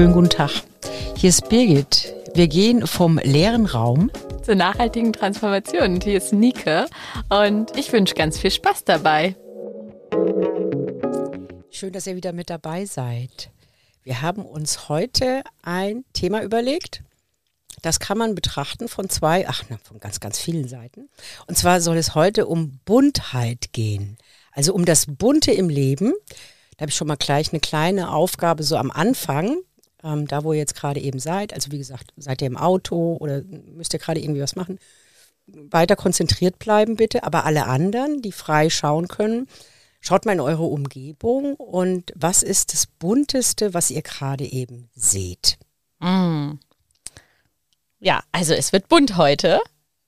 Schönen 0.00 0.14
guten 0.14 0.30
Tag. 0.30 0.50
Hier 1.14 1.28
ist 1.28 1.50
Birgit. 1.50 2.14
Wir 2.32 2.48
gehen 2.48 2.86
vom 2.86 3.18
leeren 3.18 3.66
Raum 3.66 4.10
zur 4.42 4.54
nachhaltigen 4.54 5.12
Transformation. 5.12 5.96
Und 5.96 6.04
hier 6.04 6.16
ist 6.16 6.32
Nike 6.32 6.86
und 7.28 7.76
ich 7.76 7.92
wünsche 7.92 8.14
ganz 8.14 8.38
viel 8.38 8.50
Spaß 8.50 8.84
dabei. 8.84 9.36
Schön, 11.70 11.92
dass 11.92 12.06
ihr 12.06 12.16
wieder 12.16 12.32
mit 12.32 12.48
dabei 12.48 12.86
seid. 12.86 13.50
Wir 14.02 14.22
haben 14.22 14.46
uns 14.46 14.88
heute 14.88 15.42
ein 15.60 16.06
Thema 16.14 16.42
überlegt. 16.44 17.02
Das 17.82 18.00
kann 18.00 18.16
man 18.16 18.34
betrachten 18.34 18.88
von 18.88 19.10
zwei, 19.10 19.46
ach, 19.46 19.64
von 19.82 20.00
ganz, 20.00 20.18
ganz 20.18 20.38
vielen 20.38 20.66
Seiten. 20.66 21.10
Und 21.46 21.58
zwar 21.58 21.82
soll 21.82 21.98
es 21.98 22.14
heute 22.14 22.46
um 22.46 22.80
Buntheit 22.86 23.74
gehen. 23.74 24.16
Also 24.52 24.72
um 24.72 24.86
das 24.86 25.04
Bunte 25.06 25.52
im 25.52 25.68
Leben. 25.68 26.14
Da 26.78 26.84
habe 26.84 26.90
ich 26.90 26.96
schon 26.96 27.08
mal 27.08 27.16
gleich 27.16 27.52
eine 27.52 27.60
kleine 27.60 28.10
Aufgabe 28.10 28.62
so 28.62 28.78
am 28.78 28.90
Anfang, 28.90 29.58
ähm, 30.02 30.26
da 30.26 30.44
wo 30.44 30.52
ihr 30.52 30.58
jetzt 30.58 30.74
gerade 30.74 31.00
eben 31.00 31.18
seid. 31.18 31.52
Also 31.52 31.70
wie 31.70 31.78
gesagt, 31.78 32.12
seid 32.16 32.40
ihr 32.42 32.46
im 32.46 32.56
Auto 32.56 33.16
oder 33.20 33.42
müsst 33.42 33.92
ihr 33.92 33.98
gerade 33.98 34.20
irgendwie 34.20 34.42
was 34.42 34.56
machen. 34.56 34.78
Weiter 35.46 35.96
konzentriert 35.96 36.58
bleiben 36.58 36.96
bitte. 36.96 37.24
Aber 37.24 37.44
alle 37.44 37.66
anderen, 37.66 38.22
die 38.22 38.32
frei 38.32 38.70
schauen 38.70 39.08
können, 39.08 39.48
schaut 40.00 40.24
mal 40.24 40.32
in 40.32 40.40
eure 40.40 40.64
Umgebung 40.64 41.54
und 41.56 42.12
was 42.14 42.42
ist 42.42 42.72
das 42.72 42.86
Bunteste, 42.86 43.74
was 43.74 43.90
ihr 43.90 44.02
gerade 44.02 44.44
eben 44.44 44.88
seht? 44.94 45.58
Mm. 45.98 46.52
Ja, 47.98 48.22
also 48.32 48.54
es 48.54 48.72
wird 48.72 48.88
bunt 48.88 49.16
heute. 49.16 49.60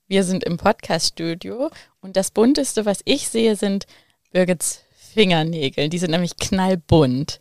Wir 0.06 0.24
sind 0.24 0.44
im 0.44 0.56
Podcaststudio 0.56 1.70
und 2.00 2.16
das 2.16 2.30
Bunteste, 2.30 2.86
was 2.86 3.00
ich 3.04 3.28
sehe, 3.28 3.56
sind 3.56 3.86
Birgits 4.30 4.80
Fingernägel. 5.12 5.88
Die 5.88 5.98
sind 5.98 6.10
nämlich 6.10 6.36
knallbunt. 6.36 7.40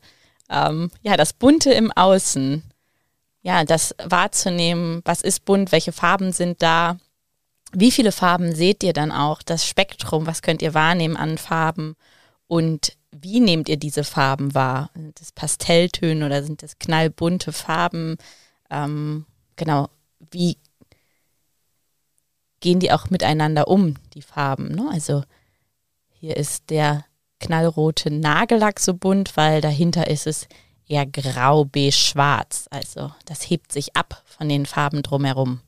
Ähm, 0.51 0.91
ja, 1.01 1.17
das 1.17 1.33
Bunte 1.33 1.71
im 1.73 1.91
Außen. 1.91 2.61
Ja, 3.41 3.63
das 3.63 3.95
wahrzunehmen, 4.03 5.01
was 5.03 5.21
ist 5.21 5.45
bunt, 5.45 5.71
welche 5.71 5.91
Farben 5.91 6.31
sind 6.31 6.61
da. 6.61 6.97
Wie 7.73 7.91
viele 7.91 8.11
Farben 8.11 8.53
seht 8.53 8.83
ihr 8.83 8.93
dann 8.93 9.11
auch? 9.11 9.41
Das 9.41 9.65
Spektrum, 9.65 10.27
was 10.27 10.43
könnt 10.43 10.61
ihr 10.61 10.75
wahrnehmen 10.75 11.17
an 11.17 11.37
Farben? 11.39 11.95
Und 12.47 12.97
wie 13.11 13.39
nehmt 13.39 13.69
ihr 13.69 13.77
diese 13.77 14.03
Farben 14.03 14.53
wahr? 14.53 14.91
Sind 14.93 15.19
das 15.19 15.31
Pastelltöne 15.31 16.25
oder 16.25 16.43
sind 16.43 16.61
das 16.61 16.77
knallbunte 16.77 17.51
Farben? 17.53 18.17
Ähm, 18.69 19.25
genau, 19.55 19.89
wie 20.31 20.57
gehen 22.59 22.79
die 22.79 22.91
auch 22.91 23.09
miteinander 23.09 23.67
um, 23.67 23.95
die 24.13 24.21
Farben? 24.21 24.67
Ne? 24.69 24.89
Also 24.91 25.23
hier 26.09 26.37
ist 26.37 26.69
der 26.69 27.05
knallrote 27.41 28.11
Nagellack 28.11 28.79
so 28.79 28.93
bunt, 28.93 29.35
weil 29.35 29.59
dahinter 29.59 30.07
ist 30.07 30.27
es 30.27 30.47
eher 30.87 31.05
grau, 31.05 31.65
beige, 31.65 31.91
schwarz. 31.91 32.67
Also 32.69 33.11
das 33.25 33.49
hebt 33.49 33.71
sich 33.71 33.95
ab 33.95 34.23
von 34.25 34.47
den 34.47 34.65
Farben 34.65 35.03
drumherum. 35.03 35.61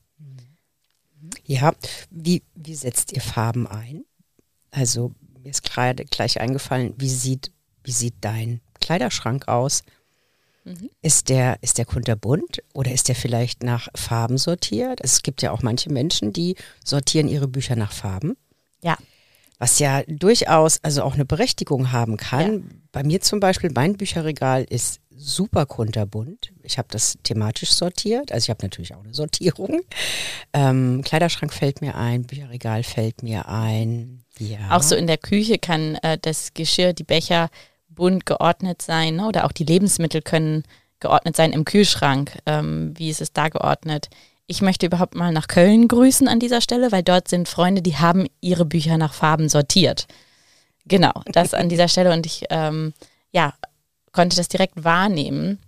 Ja, 1.46 1.72
wie, 2.10 2.42
wie 2.54 2.74
setzt 2.74 3.12
ihr 3.12 3.20
Farben 3.20 3.66
ein? 3.66 4.04
Also 4.70 5.12
mir 5.42 5.50
ist 5.50 5.62
gerade 5.62 6.04
gleich 6.04 6.40
eingefallen, 6.40 6.94
wie 6.96 7.10
sieht, 7.10 7.52
wie 7.82 7.92
sieht 7.92 8.14
dein 8.20 8.60
Kleiderschrank 8.80 9.48
aus? 9.48 9.82
Mhm. 10.64 10.88
Ist 11.02 11.28
der, 11.28 11.58
ist 11.60 11.76
der 11.76 11.84
kunterbunt 11.84 12.62
oder 12.72 12.92
ist 12.92 13.08
der 13.08 13.14
vielleicht 13.14 13.62
nach 13.62 13.88
Farben 13.94 14.38
sortiert? 14.38 15.00
Es 15.02 15.22
gibt 15.22 15.42
ja 15.42 15.50
auch 15.50 15.62
manche 15.62 15.92
Menschen, 15.92 16.32
die 16.32 16.56
sortieren 16.82 17.28
ihre 17.28 17.48
Bücher 17.48 17.76
nach 17.76 17.92
Farben. 17.92 18.36
Ja 18.82 18.96
was 19.58 19.78
ja 19.78 20.02
durchaus 20.06 20.78
also 20.82 21.02
auch 21.02 21.14
eine 21.14 21.24
Berechtigung 21.24 21.92
haben 21.92 22.16
kann. 22.16 22.52
Ja. 22.52 22.60
Bei 22.92 23.02
mir 23.02 23.20
zum 23.20 23.40
Beispiel, 23.40 23.70
mein 23.74 23.96
Bücherregal 23.96 24.64
ist 24.68 25.00
super 25.16 25.66
kunterbunt. 25.66 26.52
Ich 26.62 26.78
habe 26.78 26.88
das 26.90 27.18
thematisch 27.22 27.72
sortiert. 27.72 28.32
Also 28.32 28.46
ich 28.46 28.50
habe 28.50 28.64
natürlich 28.64 28.94
auch 28.94 29.04
eine 29.04 29.14
Sortierung. 29.14 29.82
Ähm, 30.52 31.02
Kleiderschrank 31.04 31.52
fällt 31.52 31.80
mir 31.80 31.94
ein, 31.94 32.24
Bücherregal 32.24 32.82
fällt 32.82 33.22
mir 33.22 33.48
ein. 33.48 34.24
Ja. 34.38 34.58
Auch 34.70 34.82
so 34.82 34.96
in 34.96 35.06
der 35.06 35.18
Küche 35.18 35.58
kann 35.58 35.96
äh, 35.96 36.18
das 36.20 36.54
Geschirr, 36.54 36.92
die 36.92 37.04
Becher 37.04 37.48
bunt 37.88 38.26
geordnet 38.26 38.82
sein 38.82 39.16
ne? 39.16 39.28
oder 39.28 39.44
auch 39.44 39.52
die 39.52 39.64
Lebensmittel 39.64 40.20
können 40.20 40.64
geordnet 40.98 41.36
sein 41.36 41.52
im 41.52 41.64
Kühlschrank. 41.64 42.38
Ähm, 42.46 42.92
wie 42.96 43.10
ist 43.10 43.20
es 43.20 43.32
da 43.32 43.48
geordnet? 43.48 44.08
Ich 44.46 44.60
möchte 44.60 44.86
überhaupt 44.86 45.14
mal 45.14 45.32
nach 45.32 45.48
Köln 45.48 45.88
grüßen 45.88 46.28
an 46.28 46.38
dieser 46.38 46.60
Stelle, 46.60 46.92
weil 46.92 47.02
dort 47.02 47.28
sind 47.28 47.48
Freunde, 47.48 47.80
die 47.80 47.96
haben 47.96 48.26
ihre 48.40 48.64
Bücher 48.64 48.98
nach 48.98 49.14
Farben 49.14 49.48
sortiert. 49.48 50.06
Genau, 50.86 51.12
das 51.26 51.54
an 51.54 51.68
dieser 51.68 51.88
Stelle. 51.88 52.12
Und 52.12 52.26
ich, 52.26 52.44
ähm, 52.50 52.92
ja, 53.32 53.54
konnte 54.12 54.36
das 54.36 54.48
direkt 54.48 54.84
wahrnehmen, 54.84 55.58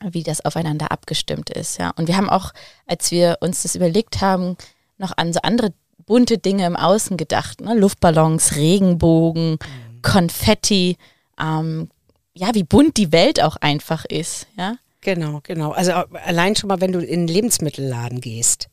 wie 0.00 0.22
das 0.22 0.44
aufeinander 0.44 0.92
abgestimmt 0.92 1.50
ist. 1.50 1.78
Ja. 1.78 1.90
Und 1.90 2.06
wir 2.08 2.16
haben 2.16 2.30
auch, 2.30 2.52
als 2.86 3.10
wir 3.10 3.38
uns 3.40 3.62
das 3.62 3.74
überlegt 3.74 4.20
haben, 4.20 4.56
noch 4.98 5.12
an 5.16 5.32
so 5.32 5.40
andere 5.42 5.72
bunte 6.06 6.38
Dinge 6.38 6.66
im 6.66 6.76
Außen 6.76 7.16
gedacht. 7.16 7.60
Ne? 7.60 7.74
Luftballons, 7.74 8.56
Regenbogen, 8.56 9.52
mhm. 9.52 10.02
Konfetti. 10.02 10.96
Ähm, 11.40 11.88
ja, 12.34 12.54
wie 12.54 12.64
bunt 12.64 12.96
die 12.96 13.12
Welt 13.12 13.42
auch 13.42 13.56
einfach 13.56 14.04
ist. 14.04 14.46
Ja. 14.56 14.76
Genau, 15.02 15.40
genau. 15.42 15.72
Also 15.72 15.92
allein 15.92 16.56
schon 16.56 16.68
mal, 16.68 16.80
wenn 16.80 16.92
du 16.92 17.00
in 17.00 17.26
den 17.26 17.28
Lebensmittelladen 17.28 18.20
gehst. 18.20 18.68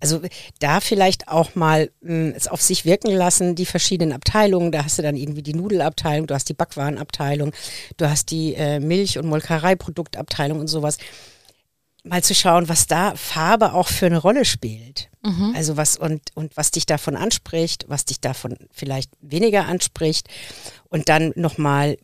Also 0.00 0.20
da 0.58 0.80
vielleicht 0.80 1.28
auch 1.28 1.54
mal 1.54 1.90
mh, 2.00 2.10
hm, 2.10 2.34
es 2.36 2.48
auf 2.48 2.60
sich 2.60 2.84
wirken 2.84 3.10
lassen, 3.10 3.54
die 3.54 3.66
verschiedenen 3.66 4.12
Abteilungen. 4.12 4.72
Da 4.72 4.84
hast 4.84 4.98
du 4.98 5.02
dann 5.02 5.16
irgendwie 5.16 5.42
die 5.42 5.54
Nudelabteilung, 5.54 6.26
du 6.26 6.34
hast 6.34 6.48
die 6.48 6.54
Backwarenabteilung, 6.54 7.52
du 7.96 8.08
hast 8.08 8.30
die 8.30 8.54
äh, 8.54 8.78
Milch- 8.78 9.18
und 9.18 9.26
Molkereiproduktabteilung 9.26 10.60
und 10.60 10.68
sowas. 10.68 10.98
Mal 12.04 12.22
zu 12.22 12.34
schauen, 12.34 12.68
was 12.68 12.86
da 12.86 13.16
Farbe 13.16 13.72
auch 13.72 13.88
für 13.88 14.06
eine 14.06 14.18
Rolle 14.18 14.44
spielt. 14.44 15.08
Mhm. 15.24 15.54
Also 15.56 15.76
was 15.76 15.96
und, 15.96 16.22
und 16.34 16.56
was 16.56 16.70
dich 16.70 16.86
davon 16.86 17.16
anspricht, 17.16 17.86
was 17.88 18.04
dich 18.04 18.20
davon 18.20 18.56
vielleicht 18.70 19.10
weniger 19.20 19.66
anspricht. 19.66 20.28
Und 20.88 21.08
dann 21.08 21.32
nochmal 21.34 21.96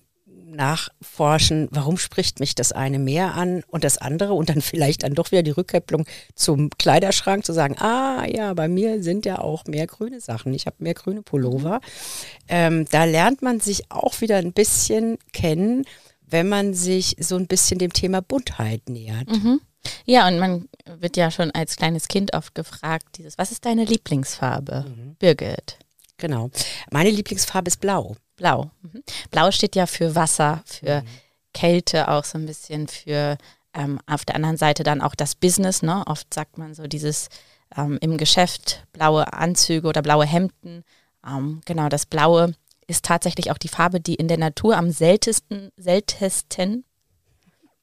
nachforschen, 0.52 1.68
warum 1.70 1.98
spricht 1.98 2.40
mich 2.40 2.54
das 2.54 2.72
eine 2.72 2.98
mehr 2.98 3.34
an 3.34 3.62
und 3.68 3.84
das 3.84 3.98
andere 3.98 4.34
und 4.34 4.48
dann 4.48 4.60
vielleicht 4.60 5.02
dann 5.02 5.14
doch 5.14 5.30
wieder 5.32 5.42
die 5.42 5.50
Rückkopplung 5.50 6.06
zum 6.34 6.70
Kleiderschrank 6.70 7.44
zu 7.44 7.52
sagen, 7.52 7.76
ah 7.78 8.26
ja, 8.26 8.54
bei 8.54 8.68
mir 8.68 9.02
sind 9.02 9.26
ja 9.26 9.38
auch 9.38 9.64
mehr 9.64 9.86
grüne 9.86 10.20
Sachen, 10.20 10.54
ich 10.54 10.66
habe 10.66 10.76
mehr 10.78 10.94
grüne 10.94 11.22
Pullover. 11.22 11.80
Ähm, 12.48 12.86
da 12.90 13.04
lernt 13.04 13.42
man 13.42 13.60
sich 13.60 13.90
auch 13.90 14.20
wieder 14.20 14.36
ein 14.36 14.52
bisschen 14.52 15.18
kennen, 15.32 15.84
wenn 16.26 16.48
man 16.48 16.74
sich 16.74 17.16
so 17.20 17.36
ein 17.36 17.46
bisschen 17.46 17.78
dem 17.78 17.92
Thema 17.92 18.22
Buntheit 18.22 18.88
nähert. 18.88 19.28
Mhm. 19.28 19.60
Ja, 20.04 20.28
und 20.28 20.38
man 20.38 20.68
wird 20.84 21.16
ja 21.16 21.30
schon 21.30 21.50
als 21.50 21.76
kleines 21.76 22.08
Kind 22.08 22.34
oft 22.34 22.54
gefragt, 22.54 23.18
dieses, 23.18 23.38
was 23.38 23.52
ist 23.52 23.64
deine 23.64 23.84
Lieblingsfarbe? 23.84 24.86
Mhm. 24.88 25.16
Birgit. 25.16 25.78
Genau. 26.18 26.50
Meine 26.90 27.10
Lieblingsfarbe 27.10 27.68
ist 27.68 27.80
blau. 27.80 28.16
Blau. 28.42 28.70
Mhm. 28.82 29.04
Blau 29.30 29.52
steht 29.52 29.76
ja 29.76 29.86
für 29.86 30.16
Wasser, 30.16 30.62
für 30.66 31.02
mhm. 31.02 31.06
Kälte 31.54 32.08
auch 32.08 32.24
so 32.24 32.38
ein 32.38 32.46
bisschen, 32.46 32.88
für 32.88 33.38
ähm, 33.72 34.00
auf 34.06 34.24
der 34.24 34.34
anderen 34.34 34.56
Seite 34.56 34.82
dann 34.82 35.00
auch 35.00 35.14
das 35.14 35.36
Business. 35.36 35.82
Ne? 35.82 36.02
Oft 36.06 36.34
sagt 36.34 36.58
man 36.58 36.74
so 36.74 36.88
dieses 36.88 37.28
ähm, 37.76 37.98
im 38.00 38.18
Geschäft 38.18 38.84
blaue 38.92 39.32
Anzüge 39.32 39.86
oder 39.86 40.02
blaue 40.02 40.26
Hemden. 40.26 40.82
Ähm, 41.24 41.60
genau, 41.64 41.88
das 41.88 42.04
Blaue 42.04 42.54
ist 42.88 43.04
tatsächlich 43.04 43.52
auch 43.52 43.58
die 43.58 43.68
Farbe, 43.68 44.00
die 44.00 44.16
in 44.16 44.26
der 44.26 44.38
Natur 44.38 44.76
am 44.76 44.90
seltensten, 44.90 45.70
seltensten 45.76 46.84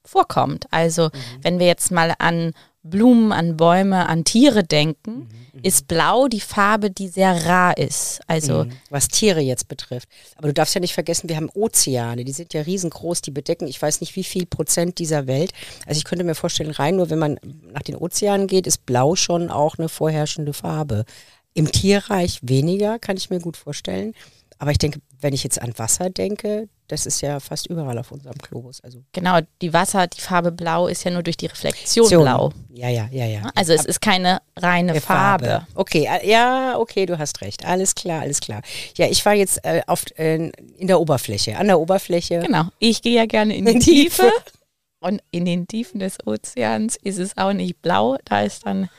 vorkommt. 0.03 0.66
Also 0.72 1.06
mhm. 1.06 1.40
wenn 1.41 1.59
wir 1.59 1.68
jetzt 1.68 1.90
mal 1.90 2.16
an 2.20 2.53
Blumen, 2.84 3.31
an 3.31 3.57
Bäume, 3.57 4.07
an 4.07 4.23
Tiere 4.23 4.63
denken, 4.63 5.12
mhm, 5.12 5.28
mhm, 5.53 5.63
ist 5.63 5.88
Blau 5.88 6.28
die 6.28 6.40
Farbe, 6.40 6.90
die 6.91 7.09
sehr 7.09 7.45
rar 7.45 7.78
ist. 7.78 8.22
Also 8.28 8.66
mhm, 8.66 8.72
was 8.90 9.09
Tiere 9.09 9.41
jetzt 9.41 9.67
betrifft. 9.67 10.07
Aber 10.38 10.47
du 10.47 10.53
darfst 10.53 10.75
ja 10.75 10.81
nicht 10.81 10.94
vergessen, 10.94 11.28
wir 11.28 11.35
haben 11.35 11.50
Ozeane, 11.53 12.23
die 12.23 12.31
sind 12.31 12.53
ja 12.53 12.61
riesengroß, 12.61 13.22
die 13.22 13.31
bedecken, 13.31 13.67
ich 13.67 13.81
weiß 13.81 13.99
nicht 14.02 14.16
wie 14.16 14.23
viel 14.23 14.46
Prozent 14.46 14.99
dieser 14.99 15.28
Welt. 15.28 15.52
Also 15.85 15.97
ich 15.97 16.05
könnte 16.05 16.23
mir 16.23 16.35
vorstellen, 16.35 16.72
rein 16.72 16.96
nur 16.96 17.09
wenn 17.09 17.20
man 17.20 17.40
nach 17.73 17.84
den 17.84 17.97
Ozeanen 17.97 18.47
geht, 18.47 18.66
ist 18.66 18.85
Blau 18.85 19.16
schon 19.16 19.49
auch 19.49 19.78
eine 19.78 19.90
vorherrschende 19.90 20.53
Farbe. 20.53 21.03
Im 21.53 21.72
Tierreich 21.72 22.40
weniger, 22.41 22.99
kann 22.99 23.17
ich 23.17 23.29
mir 23.29 23.40
gut 23.40 23.58
vorstellen. 23.58 24.14
Aber 24.59 24.72
ich 24.72 24.78
denke, 24.78 25.00
wenn 25.22 25.34
ich 25.34 25.44
jetzt 25.44 25.61
an 25.61 25.73
Wasser 25.78 26.09
denke, 26.09 26.67
das 26.90 27.06
ist 27.06 27.22
ja 27.22 27.40
fast 27.40 27.67
überall 27.67 27.97
auf 27.97 28.11
unserem 28.11 28.38
Globus. 28.38 28.82
Also 28.82 29.03
genau, 29.14 29.40
die 29.61 29.72
Wasser, 29.72 30.08
die 30.08 30.20
Farbe 30.20 30.52
Blau 30.52 30.88
ist 30.88 31.06
ja 31.06 31.11
nur 31.11 31.23
durch 31.23 31.38
die 31.38 31.46
Reflexion 31.46 32.06
Aktion. 32.06 32.23
blau. 32.23 32.52
Ja, 32.73 32.90
ja, 32.90 33.08
ja, 33.09 33.26
ja. 33.26 33.50
Also 33.56 33.72
es 33.72 33.85
ist 33.85 34.02
keine 34.02 34.41
reine 34.58 35.00
Farbe. 35.00 35.46
Farbe. 35.46 35.67
Okay, 35.76 36.09
äh, 36.11 36.29
ja, 36.29 36.78
okay, 36.78 37.06
du 37.06 37.17
hast 37.17 37.40
recht. 37.40 37.66
Alles 37.66 37.96
klar, 37.96 38.22
alles 38.22 38.41
klar. 38.41 38.61
Ja, 38.97 39.08
ich 39.08 39.26
war 39.26 39.34
jetzt 39.34 39.64
äh, 39.64 39.82
auf, 39.88 40.06
äh, 40.17 40.52
in 40.78 40.88
der 40.88 41.00
Oberfläche, 41.00 41.58
an 41.58 41.67
der 41.67 41.79
Oberfläche. 41.79 42.40
Genau, 42.40 42.66
ich 42.79 43.02
gehe 43.02 43.16
ja 43.16 43.26
gerne 43.26 43.55
in 43.55 43.66
die 43.66 43.79
Tiefe. 43.79 44.29
Und 45.00 45.22
in 45.32 45.46
den 45.46 45.67
Tiefen 45.67 46.00
des 46.00 46.17
Ozeans 46.26 46.97
ist 46.97 47.20
es 47.20 47.38
auch 47.38 47.53
nicht 47.53 47.82
blau, 47.82 48.17
da 48.26 48.41
ist 48.41 48.66
dann 48.66 48.90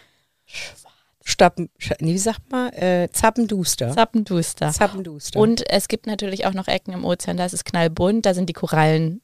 schwarz. 0.47 0.90
Stappen, 1.31 1.71
wie 2.01 2.19
sagt 2.19 2.51
man, 2.51 2.71
äh, 2.73 3.09
Zappenduster. 3.13 3.93
Zappenduster. 3.93 4.71
Zappenduster. 4.71 5.39
Und 5.41 5.69
es 5.71 5.89
gibt 5.89 6.07
natürlich 6.07 6.47
auch 6.47 6.55
noch 6.55 6.69
Ecken 6.69 6.93
im 6.93 7.05
Ozean, 7.05 7.37
da 7.37 7.45
ist 7.47 7.55
es 7.55 7.65
knallbunt, 7.65 8.27
da 8.27 8.35
sind 8.35 8.49
die 8.49 8.53
Korallen 8.55 9.23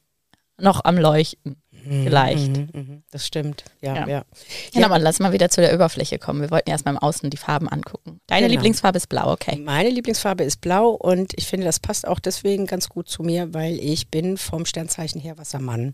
noch 0.59 0.83
am 0.85 0.97
Leuchten. 0.97 1.61
Mhm, 1.71 2.03
vielleicht. 2.03 2.47
mhm, 2.57 2.69
mhm. 2.73 3.03
Das 3.11 3.25
stimmt, 3.27 3.63
ja, 3.79 3.95
Ja. 3.95 4.07
ja. 4.07 4.25
Ja, 4.73 4.85
aber 4.87 4.97
lass 4.99 5.19
mal 5.19 5.31
wieder 5.31 5.49
zu 5.49 5.61
der 5.61 5.73
Oberfläche 5.75 6.17
kommen. 6.17 6.41
Wir 6.41 6.51
wollten 6.51 6.69
erstmal 6.69 6.95
im 6.95 6.97
Außen 6.99 7.29
die 7.29 7.37
Farben 7.37 7.69
angucken. 7.69 8.19
Deine 8.27 8.47
Genau. 8.47 8.53
Lieblingsfarbe 8.55 8.97
ist 8.97 9.07
blau, 9.07 9.31
okay. 9.31 9.57
Meine 9.57 9.89
Lieblingsfarbe 9.89 10.43
ist 10.43 10.59
blau 10.61 10.89
und 10.89 11.33
ich 11.37 11.45
finde, 11.47 11.65
das 11.65 11.79
passt 11.79 12.07
auch 12.07 12.19
deswegen 12.19 12.65
ganz 12.65 12.89
gut 12.89 13.07
zu 13.07 13.21
mir, 13.23 13.53
weil 13.53 13.75
ich 13.79 14.09
bin 14.09 14.37
vom 14.37 14.65
Sternzeichen 14.65 15.21
her 15.21 15.37
Wassermann. 15.37 15.93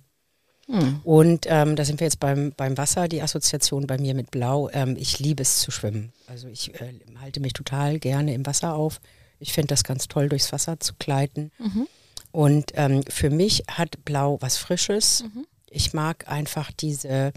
Hm. 0.68 1.02
Und 1.04 1.46
ähm, 1.50 1.76
da 1.76 1.84
sind 1.84 2.00
wir 2.00 2.08
jetzt 2.08 2.20
beim, 2.20 2.54
beim 2.56 2.78
Wasser, 2.78 3.08
die 3.08 3.22
Assoziation 3.22 3.86
bei 3.86 3.98
mir 3.98 4.14
mit 4.14 4.32
Blau. 4.32 4.70
Ähm, 4.72 4.96
ich 4.98 5.20
liebe 5.20 5.42
es 5.42 5.60
zu 5.60 5.72
schwimmen. 5.72 6.14
Also 6.28 6.48
ich 6.48 6.74
äh, 6.80 6.94
halte 7.20 7.40
mich 7.40 7.54
total 7.54 8.00
gerne 8.00 8.34
im 8.34 8.46
Wasser 8.46 8.74
auf. 8.74 9.02
Ich 9.40 9.52
finde 9.54 9.68
das 9.68 9.84
ganz 9.84 10.08
toll, 10.08 10.30
durchs 10.30 10.54
Wasser 10.54 10.80
zu 10.80 10.94
gleiten. 10.98 11.52
Mhm. 11.60 11.88
Und 12.32 12.72
ähm, 12.76 13.04
für 13.10 13.30
mich 13.30 13.64
hat 13.70 14.04
Blau 14.06 14.38
was 14.40 14.58
Frisches. 14.58 15.24
Mhm. 15.24 15.46
Ich 15.70 15.94
mag 15.94 16.28
einfach 16.30 16.72
diese 16.72 17.34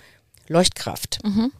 Leuchtkraft. 0.48 1.18
Mhm. 1.24 1.52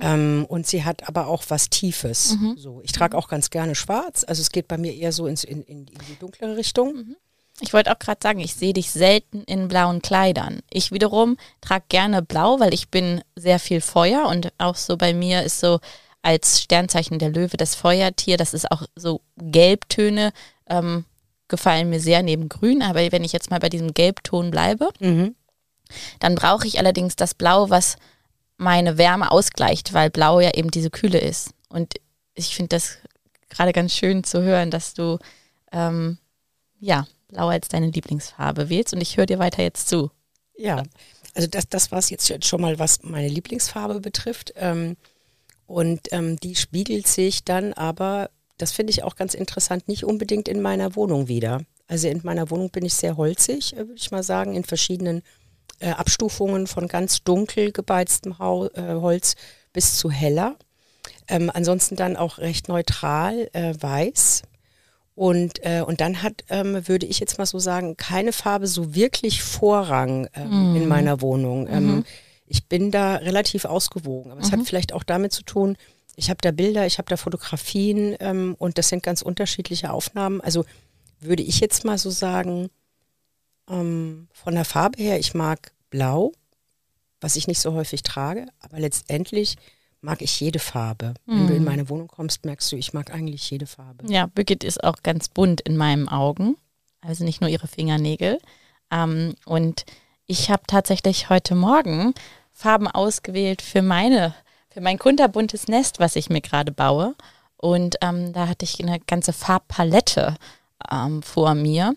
Ähm, 0.00 0.46
und 0.48 0.66
sie 0.66 0.84
hat 0.84 1.08
aber 1.08 1.26
auch 1.26 1.44
was 1.48 1.68
Tiefes. 1.68 2.36
Mhm. 2.36 2.56
So, 2.56 2.80
ich 2.82 2.92
trage 2.92 3.16
auch 3.16 3.28
ganz 3.28 3.50
gerne 3.50 3.74
schwarz. 3.74 4.24
Also 4.26 4.40
es 4.40 4.50
geht 4.50 4.68
bei 4.68 4.78
mir 4.78 4.94
eher 4.94 5.12
so 5.12 5.26
ins, 5.26 5.44
in, 5.44 5.62
in, 5.62 5.86
in 5.86 5.98
die 6.08 6.18
dunklere 6.18 6.56
Richtung. 6.56 7.16
Ich 7.60 7.72
wollte 7.72 7.90
auch 7.90 7.98
gerade 7.98 8.20
sagen, 8.22 8.40
ich 8.40 8.54
sehe 8.54 8.72
dich 8.74 8.90
selten 8.90 9.42
in 9.44 9.68
blauen 9.68 10.02
Kleidern. 10.02 10.60
Ich 10.70 10.92
wiederum 10.92 11.36
trage 11.60 11.84
gerne 11.88 12.22
blau, 12.22 12.60
weil 12.60 12.74
ich 12.74 12.88
bin 12.90 13.22
sehr 13.34 13.58
viel 13.58 13.80
Feuer 13.80 14.26
und 14.26 14.52
auch 14.58 14.74
so 14.76 14.96
bei 14.96 15.14
mir 15.14 15.42
ist 15.42 15.60
so 15.60 15.80
als 16.22 16.60
Sternzeichen 16.60 17.18
der 17.18 17.30
Löwe 17.30 17.56
das 17.56 17.74
Feuertier, 17.74 18.36
das 18.36 18.52
ist 18.52 18.70
auch 18.70 18.82
so 18.94 19.22
Gelbtöne, 19.36 20.32
ähm, 20.68 21.04
gefallen 21.48 21.88
mir 21.88 22.00
sehr 22.00 22.22
neben 22.22 22.48
Grün, 22.48 22.82
aber 22.82 23.00
wenn 23.12 23.22
ich 23.24 23.32
jetzt 23.32 23.50
mal 23.50 23.60
bei 23.60 23.68
diesem 23.68 23.94
Gelbton 23.94 24.50
bleibe, 24.50 24.90
Mhm. 24.98 25.36
dann 26.18 26.34
brauche 26.34 26.66
ich 26.66 26.78
allerdings 26.78 27.14
das 27.14 27.34
Blau, 27.34 27.70
was 27.70 27.96
meine 28.56 28.98
Wärme 28.98 29.30
ausgleicht, 29.30 29.92
weil 29.94 30.10
Blau 30.10 30.40
ja 30.40 30.50
eben 30.54 30.70
diese 30.72 30.90
Kühle 30.90 31.18
ist. 31.20 31.50
Und 31.68 31.94
ich 32.34 32.56
finde 32.56 32.70
das 32.70 32.98
gerade 33.48 33.72
ganz 33.72 33.94
schön 33.94 34.24
zu 34.24 34.42
hören, 34.42 34.70
dass 34.72 34.94
du 34.94 35.18
ähm, 35.72 36.18
ja 36.80 37.06
Blau 37.28 37.48
als 37.48 37.68
deine 37.68 37.90
Lieblingsfarbe 37.90 38.68
wählst. 38.68 38.94
Und 38.94 39.00
ich 39.00 39.16
höre 39.16 39.26
dir 39.26 39.38
weiter 39.38 39.62
jetzt 39.62 39.88
zu. 39.88 40.10
Ja, 40.56 40.82
also 41.34 41.48
das, 41.48 41.68
das 41.68 41.92
war 41.92 41.98
es 41.98 42.10
jetzt 42.10 42.44
schon 42.44 42.60
mal, 42.60 42.78
was 42.78 43.02
meine 43.02 43.28
Lieblingsfarbe 43.28 44.00
betrifft. 44.00 44.54
Ähm, 44.56 44.96
und 45.66 46.12
ähm, 46.12 46.38
die 46.40 46.54
spiegelt 46.54 47.06
sich 47.06 47.44
dann 47.44 47.72
aber, 47.72 48.30
das 48.56 48.72
finde 48.72 48.92
ich 48.92 49.02
auch 49.02 49.16
ganz 49.16 49.34
interessant, 49.34 49.88
nicht 49.88 50.04
unbedingt 50.04 50.48
in 50.48 50.62
meiner 50.62 50.96
Wohnung 50.96 51.28
wieder. 51.28 51.62
Also 51.88 52.08
in 52.08 52.20
meiner 52.24 52.50
Wohnung 52.50 52.70
bin 52.70 52.84
ich 52.84 52.94
sehr 52.94 53.16
holzig, 53.16 53.74
äh, 53.74 53.78
würde 53.78 53.96
ich 53.96 54.10
mal 54.10 54.22
sagen, 54.22 54.54
in 54.54 54.64
verschiedenen 54.64 55.22
äh, 55.80 55.90
Abstufungen 55.90 56.66
von 56.66 56.88
ganz 56.88 57.22
dunkel 57.22 57.72
gebeiztem 57.72 58.38
Hau 58.38 58.66
äh, 58.68 58.94
Holz 58.94 59.34
bis 59.72 59.98
zu 59.98 60.10
heller. 60.10 60.56
Ähm, 61.28 61.50
ansonsten 61.52 61.96
dann 61.96 62.16
auch 62.16 62.38
recht 62.38 62.68
neutral, 62.68 63.50
äh, 63.52 63.74
weiß. 63.78 64.42
Und, 65.16 65.64
äh, 65.64 65.80
und 65.80 66.02
dann 66.02 66.22
hat, 66.22 66.44
ähm, 66.50 66.86
würde 66.86 67.06
ich 67.06 67.18
jetzt 67.20 67.38
mal 67.38 67.46
so 67.46 67.58
sagen, 67.58 67.96
keine 67.96 68.32
Farbe 68.32 68.66
so 68.66 68.94
wirklich 68.94 69.42
Vorrang 69.42 70.28
ähm, 70.34 70.76
in 70.76 70.86
meiner 70.88 71.22
Wohnung. 71.22 71.66
Ähm, 71.68 72.04
ich 72.46 72.66
bin 72.66 72.90
da 72.90 73.16
relativ 73.16 73.64
ausgewogen. 73.64 74.30
Aber 74.30 74.42
es 74.42 74.52
hat 74.52 74.60
vielleicht 74.64 74.92
auch 74.92 75.02
damit 75.02 75.32
zu 75.32 75.42
tun, 75.42 75.76
ich 76.16 76.28
habe 76.28 76.38
da 76.42 76.50
Bilder, 76.50 76.86
ich 76.86 76.98
habe 76.98 77.08
da 77.08 77.16
Fotografien 77.16 78.14
ähm, 78.20 78.56
und 78.58 78.78
das 78.78 78.88
sind 78.88 79.02
ganz 79.02 79.22
unterschiedliche 79.22 79.90
Aufnahmen. 79.90 80.40
Also 80.42 80.64
würde 81.20 81.42
ich 81.42 81.60
jetzt 81.60 81.84
mal 81.84 81.96
so 81.96 82.10
sagen, 82.10 82.68
ähm, 83.68 84.28
von 84.32 84.54
der 84.54 84.64
Farbe 84.66 85.02
her, 85.02 85.18
ich 85.18 85.34
mag 85.34 85.72
blau, 85.90 86.32
was 87.20 87.36
ich 87.36 87.46
nicht 87.46 87.60
so 87.60 87.72
häufig 87.72 88.02
trage, 88.02 88.46
aber 88.60 88.80
letztendlich 88.80 89.56
mag 90.06 90.22
ich 90.22 90.38
jede 90.38 90.60
Farbe. 90.60 91.14
Wenn 91.26 91.48
du 91.48 91.54
in 91.54 91.64
meine 91.64 91.88
Wohnung 91.88 92.06
kommst, 92.06 92.44
merkst 92.44 92.70
du, 92.70 92.76
ich 92.76 92.94
mag 92.94 93.12
eigentlich 93.12 93.50
jede 93.50 93.66
Farbe. 93.66 94.06
Ja, 94.08 94.26
Birgit 94.26 94.62
ist 94.62 94.84
auch 94.84 95.02
ganz 95.02 95.28
bunt 95.28 95.60
in 95.62 95.76
meinen 95.76 96.08
Augen. 96.08 96.56
Also 97.00 97.24
nicht 97.24 97.40
nur 97.40 97.50
ihre 97.50 97.66
Fingernägel. 97.66 98.38
Ähm, 98.92 99.34
und 99.46 99.84
ich 100.26 100.48
habe 100.48 100.62
tatsächlich 100.68 101.28
heute 101.28 101.56
Morgen 101.56 102.14
Farben 102.52 102.86
ausgewählt 102.86 103.62
für 103.62 103.82
meine, 103.82 104.32
für 104.70 104.80
mein 104.80 104.96
kunterbuntes 104.96 105.66
Nest, 105.66 105.98
was 105.98 106.14
ich 106.14 106.30
mir 106.30 106.40
gerade 106.40 106.70
baue. 106.70 107.16
Und 107.56 107.96
ähm, 108.00 108.32
da 108.32 108.46
hatte 108.46 108.64
ich 108.64 108.80
eine 108.80 109.00
ganze 109.00 109.32
Farbpalette 109.32 110.36
ähm, 110.88 111.20
vor 111.24 111.56
mir. 111.56 111.96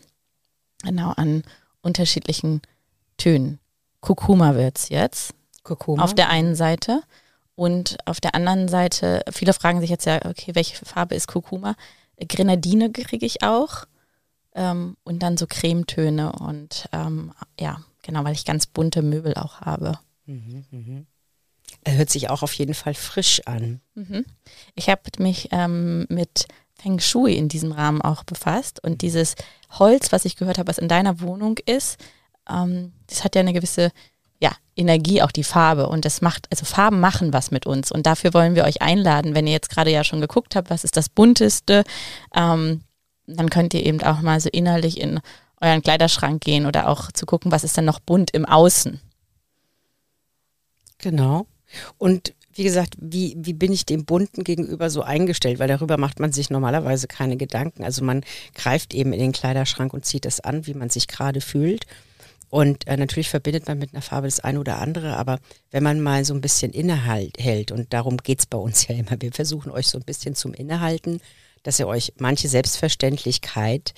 Genau 0.82 1.12
an 1.12 1.44
unterschiedlichen 1.84 2.64
Tönen. 3.18 3.60
Kurkuma 4.02 4.56
wird's 4.56 4.90
jetzt 4.90 5.36
Kurkuma. 5.62 6.04
auf 6.04 6.16
der 6.16 6.30
einen 6.30 6.56
Seite. 6.56 7.04
Und 7.60 7.98
auf 8.06 8.22
der 8.22 8.36
anderen 8.36 8.70
Seite, 8.70 9.22
viele 9.30 9.52
fragen 9.52 9.82
sich 9.82 9.90
jetzt 9.90 10.06
ja, 10.06 10.24
okay, 10.24 10.56
welche 10.56 10.78
Farbe 10.86 11.16
ist 11.16 11.28
Kurkuma? 11.28 11.76
Grenadine 12.26 12.90
kriege 12.90 13.26
ich 13.26 13.44
auch. 13.44 13.84
Ähm, 14.56 14.96
und 15.04 15.20
dann 15.22 15.36
so 15.36 15.46
Cremetöne 15.46 16.32
und 16.32 16.88
ähm, 16.94 17.34
ja, 17.60 17.82
genau, 18.02 18.24
weil 18.24 18.32
ich 18.32 18.46
ganz 18.46 18.66
bunte 18.66 19.02
Möbel 19.02 19.34
auch 19.34 19.60
habe. 19.60 20.00
Mhm. 20.26 21.06
Er 21.84 21.98
hört 21.98 22.10
sich 22.10 22.30
auch 22.30 22.44
auf 22.44 22.54
jeden 22.54 22.76
Fall 22.76 22.94
frisch 22.94 23.42
an. 23.46 23.82
Mhm. 23.94 24.24
Ich 24.76 24.90
habe 24.90 25.02
mich 25.18 25.50
ähm, 25.52 26.06
mit 26.08 26.48
Feng 26.76 27.02
Shui 27.02 27.36
in 27.36 27.50
diesem 27.50 27.74
Rahmen 27.74 28.02
auch 28.02 28.24
befasst 28.24 28.82
und 28.82 29.02
dieses 29.02 29.36
Holz, 29.72 30.14
was 30.14 30.24
ich 30.24 30.38
gehört 30.38 30.60
habe, 30.60 30.70
was 30.70 30.78
in 30.78 30.88
deiner 30.88 31.20
Wohnung 31.20 31.58
ist, 31.66 32.00
ähm, 32.50 32.94
das 33.08 33.26
hat 33.26 33.36
ja 33.36 33.42
eine 33.42 33.54
gewisse 33.54 33.92
Energie, 34.80 35.22
auch 35.22 35.32
die 35.32 35.44
Farbe 35.44 35.88
und 35.88 36.06
das 36.06 36.22
macht, 36.22 36.48
also 36.50 36.66
Farben 36.66 37.00
machen 37.00 37.34
was 37.34 37.52
mit 37.52 37.66
uns 37.66 37.92
und 37.92 38.06
dafür 38.06 38.34
wollen 38.34 38.56
wir 38.56 38.64
euch 38.64 38.82
einladen, 38.82 39.36
wenn 39.36 39.46
ihr 39.46 39.54
jetzt 39.54 39.70
gerade 39.70 39.92
ja 39.92 40.04
schon 40.04 40.22
geguckt 40.22 40.56
habt, 40.56 40.70
was 40.70 40.84
ist 40.84 40.98
das 40.98 41.10
bunteste, 41.10 41.84
ähm, 42.34 42.82
dann 43.28 43.50
könnt 43.50 43.74
ihr 43.74 43.86
eben 43.86 44.02
auch 44.02 44.22
mal 44.22 44.40
so 44.40 44.50
innerlich 44.50 45.00
in 45.00 45.20
euren 45.62 45.82
Kleiderschrank 45.82 46.42
gehen 46.42 46.66
oder 46.66 46.88
auch 46.88 47.12
zu 47.12 47.26
gucken, 47.26 47.52
was 47.52 47.64
ist 47.64 47.78
denn 47.78 47.86
noch 47.86 48.00
bunt 48.00 48.32
im 48.32 48.46
Außen. 48.46 49.00
Genau. 51.00 51.46
Und 51.98 52.34
wie 52.54 52.64
gesagt, 52.64 52.96
wie, 53.00 53.36
wie 53.38 53.54
bin 53.54 53.72
ich 53.72 53.86
dem 53.86 54.06
Bunten 54.06 54.44
gegenüber 54.44 54.90
so 54.90 55.02
eingestellt? 55.02 55.60
Weil 55.60 55.68
darüber 55.68 55.98
macht 55.98 56.20
man 56.20 56.32
sich 56.32 56.50
normalerweise 56.50 57.08
keine 57.08 57.38
Gedanken. 57.38 57.84
Also 57.84 58.04
man 58.04 58.24
greift 58.56 58.94
eben 58.94 59.14
in 59.14 59.20
den 59.20 59.32
Kleiderschrank 59.32 59.94
und 59.94 60.06
zieht 60.06 60.26
es 60.26 60.40
an, 60.40 60.66
wie 60.66 60.74
man 60.74 60.90
sich 60.90 61.08
gerade 61.08 61.42
fühlt. 61.42 61.86
Und 62.50 62.88
äh, 62.88 62.98
natürlich 62.98 63.30
verbindet 63.30 63.68
man 63.68 63.78
mit 63.78 63.94
einer 63.94 64.02
Farbe 64.02 64.28
das 64.28 64.40
eine 64.40 64.60
oder 64.60 64.80
andere, 64.80 65.18
aber 65.18 65.40
wenn 65.72 65.84
man 65.84 66.02
mal 66.02 66.26
so 66.26 66.34
ein 66.34 66.42
bisschen 66.42 66.72
innehält, 66.72 67.72
und 67.72 67.94
darum 67.94 68.18
geht's 68.18 68.48
bei 68.48 68.58
uns 68.58 68.88
ja 68.88 68.96
immer, 68.96 69.22
wir 69.22 69.32
versuchen 69.32 69.72
euch 69.72 69.88
so 69.88 69.98
ein 69.98 70.06
bisschen 70.06 70.36
zum 70.36 70.54
Innehalten, 70.54 71.22
dass 71.64 71.80
ihr 71.80 71.88
euch 71.88 72.14
manche 72.18 72.48
Selbstverständlichkeit, 72.48 73.94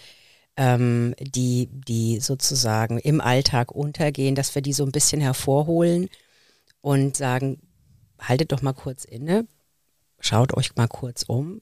ähm, 0.58 1.16
die, 1.20 1.70
die 1.72 2.20
sozusagen 2.20 3.00
im 3.00 3.22
Alltag 3.22 3.72
untergehen, 3.72 4.36
dass 4.36 4.54
wir 4.54 4.62
die 4.62 4.74
so 4.74 4.84
ein 4.84 4.92
bisschen 4.92 5.22
hervorholen 5.22 6.10
und 6.82 7.16
sagen, 7.16 7.62
haltet 8.20 8.52
doch 8.52 8.62
mal 8.62 8.74
kurz 8.74 9.06
inne, 9.06 9.48
schaut 10.20 10.56
euch 10.58 10.76
mal 10.76 10.88
kurz 10.88 11.24
um 11.24 11.62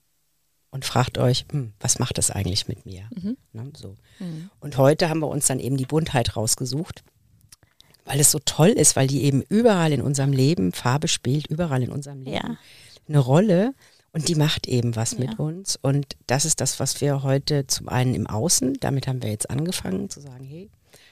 und 0.72 0.86
fragt 0.86 1.18
euch, 1.18 1.46
hm, 1.52 1.74
was 1.80 2.00
macht 2.00 2.18
das 2.18 2.32
eigentlich 2.32 2.68
mit 2.68 2.86
mir? 2.86 3.10
Mhm. 3.16 3.38
Ne, 3.54 3.72
so. 3.76 3.96
Und 4.60 4.78
heute 4.78 5.10
haben 5.10 5.20
wir 5.20 5.28
uns 5.28 5.48
dann 5.48 5.60
eben 5.60 5.78
die 5.78 5.86
Buntheit 5.86 6.36
rausgesucht, 6.36 7.04
weil 8.06 8.20
es 8.20 8.32
so 8.32 8.40
toll 8.44 8.70
ist, 8.70 8.96
weil 8.96 9.08
die 9.08 9.24
eben 9.24 9.42
überall 9.50 9.92
in 9.94 10.02
unserem 10.02 10.32
Leben, 10.34 10.72
Farbe 10.72 11.08
spielt 11.08 11.48
überall 11.48 11.84
in 11.84 11.92
unserem 11.92 12.22
Leben 12.22 12.36
Ja. 12.36 12.58
eine 13.08 13.20
Rolle 13.20 13.74
und 14.14 14.28
die 14.28 14.36
macht 14.36 14.68
eben 14.68 14.96
was 14.96 15.12
Ja. 15.14 15.20
mit 15.20 15.40
uns. 15.40 15.76
Und 15.82 16.16
das 16.28 16.46
ist 16.46 16.60
das, 16.62 16.80
was 16.80 17.02
wir 17.02 17.24
heute 17.24 17.68
zum 17.68 17.88
einen 17.90 18.16
im 18.16 18.28
Außen, 18.28 18.76
damit 18.80 19.08
haben 19.08 19.22
wir 19.22 19.30
jetzt 19.30 19.50
angefangen 19.50 20.10
zu 20.10 20.20
sagen, 20.22 20.44
hey, 20.44 20.70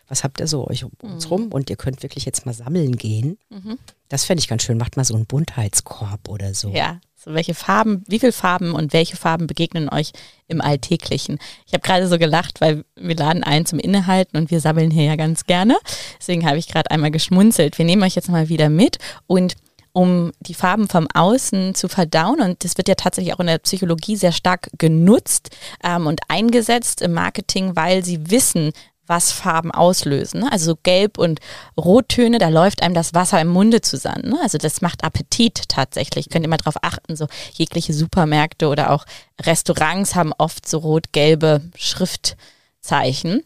was 0.08 0.24
habt 0.24 0.40
ihr 0.40 0.48
so 0.48 0.66
euch 0.68 0.86
um 0.86 0.92
uns 1.02 1.30
rum? 1.30 1.52
Und 1.52 1.70
ihr 1.70 1.76
könnt 1.76 2.02
wirklich 2.02 2.24
jetzt 2.26 2.46
mal 2.46 2.54
sammeln 2.54 2.96
gehen. 2.96 3.38
Mhm. 3.50 3.78
Das 4.08 4.24
fände 4.24 4.40
ich 4.40 4.48
ganz 4.48 4.64
schön. 4.64 4.78
Macht 4.78 4.96
mal 4.96 5.04
so 5.04 5.14
einen 5.16 5.26
Buntheitskorb 5.26 6.30
oder 6.30 6.54
so. 6.54 6.70
Ja, 6.70 7.02
so 7.20 7.34
welche 7.34 7.56
Farben, 7.56 8.04
wie 8.08 8.20
viele 8.20 8.32
Farben 8.32 8.74
und 8.74 8.94
welche 8.94 9.18
Farben 9.18 9.48
begegnen 9.48 9.90
euch 9.90 10.12
im 10.48 10.62
Alltäglichen? 10.62 11.40
Ich 11.66 11.74
habe 11.74 11.82
gerade 11.82 12.08
so 12.08 12.20
gelacht, 12.20 12.62
weil 12.62 12.86
wir 12.96 13.16
laden 13.16 13.44
ein 13.44 13.66
zum 13.66 13.80
Innehalten 13.80 14.38
und 14.38 14.52
wir 14.52 14.60
sammeln 14.60 14.92
hier 14.92 15.06
ja 15.06 15.16
ganz 15.16 15.46
gerne. 15.46 15.78
Deswegen 16.20 16.46
habe 16.46 16.60
ich 16.60 16.68
gerade 16.68 16.92
einmal 16.92 17.12
geschmunzelt. 17.12 17.78
Wir 17.80 17.86
nehmen 17.86 18.04
euch 18.04 18.16
jetzt 18.16 18.30
mal 18.30 18.50
wieder 18.50 18.70
mit 18.70 19.00
und 19.26 19.56
um 19.94 20.32
die 20.42 20.54
Farben 20.54 20.88
vom 20.88 21.08
Außen 21.12 21.74
zu 21.74 21.88
verdauen. 21.90 22.40
Und 22.40 22.64
das 22.64 22.78
wird 22.78 22.88
ja 22.88 22.94
tatsächlich 22.94 23.34
auch 23.34 23.40
in 23.40 23.48
der 23.48 23.58
Psychologie 23.58 24.16
sehr 24.16 24.32
stark 24.32 24.70
genutzt 24.78 25.50
ähm, 25.84 26.06
und 26.06 26.22
eingesetzt 26.28 27.02
im 27.02 27.14
Marketing, 27.14 27.76
weil 27.76 28.06
sie 28.06 28.30
wissen, 28.30 28.74
was 29.08 29.32
Farben 29.32 29.72
auslösen. 29.72 30.42
ne? 30.42 30.52
Also 30.52 30.72
so 30.72 30.78
Gelb- 30.84 31.18
und 31.18 31.40
Rottöne, 31.78 32.38
da 32.38 32.50
läuft 32.50 32.82
einem 32.82 32.94
das 32.94 33.14
Wasser 33.14 33.40
im 33.42 33.48
Munde 33.48 33.82
zusammen. 33.82 34.30
ne? 34.30 34.40
Also 34.42 34.58
das 34.58 34.82
macht 34.82 35.04
Appetit 35.04 35.70
tatsächlich. 35.70 36.30
Könnt 36.30 36.46
ihr 36.46 36.50
mal 36.50 36.58
drauf 36.58 36.78
achten, 36.82 37.16
so 37.16 37.28
jegliche 37.54 37.94
Supermärkte 37.94 38.68
oder 38.68 38.92
auch 38.92 39.06
Restaurants 39.42 40.16
haben 40.16 40.34
oft 40.38 40.68
so 40.68 40.80
rot-gelbe 40.80 41.62
Schriftzeichen, 41.76 43.44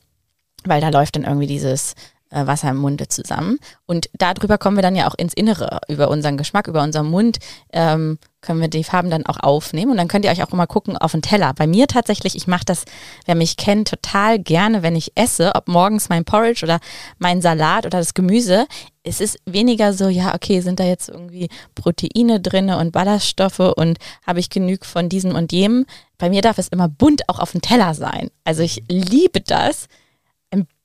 weil 0.64 0.82
da 0.82 0.90
läuft 0.90 1.16
dann 1.16 1.24
irgendwie 1.24 1.48
dieses 1.48 1.96
Wasser 2.32 2.70
im 2.70 2.78
Munde 2.78 3.08
zusammen. 3.08 3.60
Und 3.86 4.10
darüber 4.14 4.58
kommen 4.58 4.78
wir 4.78 4.84
dann 4.84 4.96
ja 4.96 5.08
auch 5.08 5.16
ins 5.16 5.34
Innere, 5.34 5.82
über 5.88 6.10
unseren 6.10 6.38
Geschmack, 6.38 6.68
über 6.68 6.82
unseren 6.82 7.08
Mund. 7.08 7.40
Ähm, 7.74 8.18
können 8.42 8.60
wir 8.60 8.70
die 8.70 8.84
Farben 8.84 9.12
dann 9.12 9.26
auch 9.26 9.38
aufnehmen 9.38 9.92
und 9.92 9.98
dann 9.98 10.08
könnt 10.08 10.26
ihr 10.26 10.32
euch 10.32 10.44
auch 10.44 10.52
immer 10.52 10.66
gucken 10.66 10.98
auf 10.98 11.12
den 11.12 11.22
Teller. 11.22 11.54
Bei 11.54 11.68
mir 11.68 11.88
tatsächlich, 11.88 12.36
ich 12.36 12.48
mache 12.48 12.66
das, 12.66 12.86
wer 13.26 13.36
mich 13.36 13.56
kennt, 13.56 13.90
total 13.90 14.40
gerne, 14.40 14.82
wenn 14.82 14.96
ich 14.96 15.12
esse, 15.16 15.54
ob 15.54 15.68
morgens 15.68 16.10
mein 16.10 16.26
Porridge 16.26 16.66
oder 16.66 16.80
mein 17.20 17.42
Salat 17.42 17.86
oder 17.86 18.00
das 18.00 18.16
Gemüse. 18.16 18.66
Es 19.04 19.22
ist 19.22 19.38
weniger 19.46 19.94
so, 19.94 20.10
ja, 20.10 20.34
okay, 20.34 20.62
sind 20.62 20.80
da 20.80 20.86
jetzt 20.86 21.10
irgendwie 21.10 21.50
Proteine 21.76 22.40
drin 22.40 22.70
und 22.72 22.92
Ballaststoffe 22.92 23.60
und 23.60 24.00
habe 24.26 24.40
ich 24.40 24.50
genug 24.50 24.86
von 24.86 25.08
diesem 25.08 25.36
und 25.36 25.52
jenem. 25.52 25.86
Bei 26.18 26.30
mir 26.30 26.42
darf 26.42 26.58
es 26.58 26.68
immer 26.68 26.88
bunt 26.88 27.30
auch 27.30 27.40
auf 27.40 27.52
dem 27.52 27.62
Teller 27.62 27.94
sein. 27.94 28.30
Also 28.44 28.64
ich 28.64 28.84
liebe 28.88 29.42
das, 29.42 29.88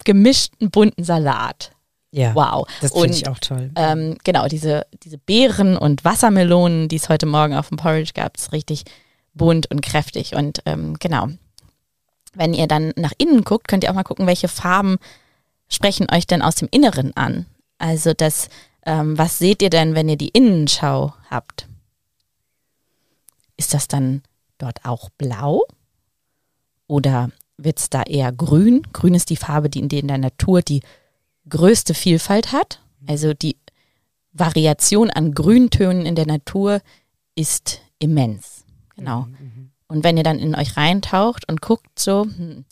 gemischten 0.06 0.70
bunten 0.70 1.04
Salat. 1.04 1.72
Ja. 2.12 2.34
Wow. 2.34 2.66
Das 2.80 2.92
finde 2.92 3.10
ich 3.10 3.28
auch 3.28 3.38
toll. 3.38 3.70
Ähm, 3.76 4.16
genau, 4.25 4.46
diese, 4.46 4.86
diese 5.02 5.18
Beeren 5.18 5.76
und 5.76 6.02
Wassermelonen, 6.04 6.88
die 6.88 6.96
es 6.96 7.10
heute 7.10 7.26
Morgen 7.26 7.54
auf 7.54 7.68
dem 7.68 7.76
Porridge 7.76 8.12
gab, 8.14 8.38
ist 8.38 8.52
richtig 8.52 8.84
bunt 9.34 9.70
und 9.70 9.82
kräftig. 9.82 10.34
Und 10.34 10.62
ähm, 10.64 10.96
genau, 10.98 11.28
wenn 12.32 12.54
ihr 12.54 12.68
dann 12.68 12.92
nach 12.96 13.12
innen 13.18 13.44
guckt, 13.44 13.68
könnt 13.68 13.84
ihr 13.84 13.90
auch 13.90 13.94
mal 13.94 14.02
gucken, 14.02 14.26
welche 14.26 14.48
Farben 14.48 14.96
sprechen 15.68 16.06
euch 16.10 16.26
denn 16.26 16.40
aus 16.40 16.54
dem 16.54 16.68
Inneren 16.70 17.14
an. 17.16 17.44
Also 17.76 18.14
das, 18.14 18.48
ähm, 18.86 19.18
was 19.18 19.38
seht 19.38 19.60
ihr 19.60 19.70
denn, 19.70 19.94
wenn 19.94 20.08
ihr 20.08 20.16
die 20.16 20.28
Innenschau 20.28 21.12
habt? 21.28 21.68
Ist 23.58 23.75
das 23.75 23.88
dann 23.88 24.22
dort 24.56 24.84
auch 24.84 25.10
blau? 25.10 25.66
Oder 26.86 27.30
wird 27.58 27.78
es 27.78 27.90
da 27.90 28.02
eher 28.02 28.32
grün? 28.32 28.82
Grün 28.92 29.14
ist 29.14 29.30
die 29.30 29.36
Farbe, 29.36 29.70
die 29.70 29.80
in 29.80 29.88
der 29.88 30.18
Natur 30.18 30.62
die 30.62 30.82
größte 31.48 31.94
Vielfalt 31.94 32.52
hat. 32.52 32.80
Also 33.06 33.34
die 33.34 33.56
Variation 34.32 35.10
an 35.10 35.32
Grüntönen 35.32 36.04
in 36.04 36.14
der 36.14 36.26
Natur 36.26 36.80
ist 37.34 37.80
immens. 37.98 38.64
Genau. 38.96 39.26
Und 39.88 40.04
wenn 40.04 40.16
ihr 40.16 40.22
dann 40.22 40.38
in 40.38 40.54
euch 40.54 40.76
reintaucht 40.76 41.48
und 41.48 41.60
guckt 41.60 41.98
so, 41.98 42.25
hm, 42.25 42.64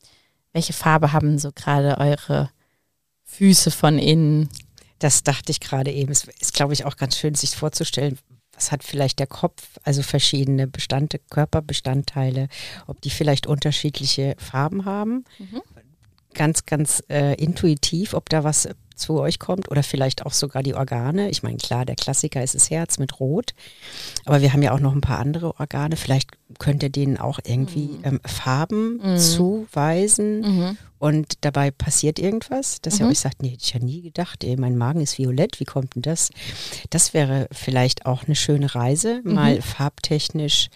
welche 0.53 0.73
Farbe 0.73 1.13
haben 1.13 1.39
so 1.39 1.53
gerade 1.53 1.99
eure 1.99 2.51
Füße 3.25 3.71
von 3.71 3.99
innen? 3.99 4.49
Das 4.99 5.23
dachte 5.23 5.53
ich 5.53 5.61
gerade 5.61 5.93
eben. 5.93 6.13
Es 6.13 6.25
ist, 6.25 6.55
glaube 6.55 6.73
ich, 6.73 6.85
auch 6.85 6.97
ganz 6.97 7.17
schön, 7.17 7.35
sich 7.35 7.57
vorzustellen, 7.57 8.19
was 8.55 8.73
hat 8.73 8.85
vielleicht 8.85 9.19
der 9.19 9.27
Kopf, 9.27 9.63
also 9.83 10.03
verschiedene 10.03 10.67
Bestandte, 10.67 11.21
Körperbestandteile, 11.31 12.49
ob 12.87 13.01
die 13.01 13.11
vielleicht 13.11 13.47
unterschiedliche 13.47 14.37
Farben 14.39 14.85
haben. 14.85 15.25
Mhm 15.39 15.63
ganz, 16.35 16.67
ganz 16.67 17.03
äh, 17.09 17.35
intuitiv, 17.35 18.13
ob 18.13 18.29
da 18.29 18.45
was 18.45 18.69
zu 18.95 19.21
euch 19.21 19.39
kommt 19.39 19.71
oder 19.71 19.83
vielleicht 19.83 20.25
auch 20.27 20.33
sogar 20.33 20.63
die 20.63 20.75
Organe. 20.75 21.31
Ich 21.31 21.43
meine, 21.43 21.57
klar, 21.57 21.85
der 21.85 21.97
Klassiker 21.97 22.43
ist 22.43 22.55
das 22.55 22.71
Herz 22.71 22.99
mit 22.99 23.21
Rot, 23.21 23.55
aber 24.25 24.41
wir 24.41 24.53
haben 24.53 24.63
ja 24.63 24.73
auch 24.73 24.81
noch 24.81 24.95
ein 24.95 25.01
paar 25.01 25.19
andere 25.19 25.59
Organe. 25.59 25.97
Vielleicht 25.97 26.31
könnt 26.59 26.83
ihr 26.83 26.91
denen 26.91 27.17
auch 27.17 27.39
irgendwie 27.45 27.89
mhm. 27.99 28.05
ähm, 28.05 28.21
Farben 28.25 29.01
mhm. 29.03 29.19
zuweisen 29.19 30.41
mhm. 30.41 30.79
und 30.99 31.35
dabei 31.41 31.71
passiert 31.71 32.19
irgendwas, 32.19 32.81
dass 32.81 32.99
ihr 32.99 33.07
mhm. 33.07 33.13
euch 33.13 33.21
sagt, 33.21 33.43
nee, 33.43 33.51
hätte 33.51 33.65
ich 33.65 33.75
ja 33.75 33.81
nie 33.81 34.03
gedacht, 34.03 34.45
ey, 34.45 34.57
mein 34.57 34.77
Magen 34.77 35.01
ist 35.01 35.19
violett, 35.19 35.61
wie 35.61 35.65
kommt 35.65 35.95
denn 35.95 36.03
das? 36.03 36.31
Das 36.91 37.15
wäre 37.15 37.49
vielleicht 37.53 38.07
auch 38.07 38.25
eine 38.25 38.37
schöne 38.37 38.75
Reise, 38.75 39.21
mhm. 39.25 39.35
mal 39.35 39.63
farbtechnisch 39.63 40.69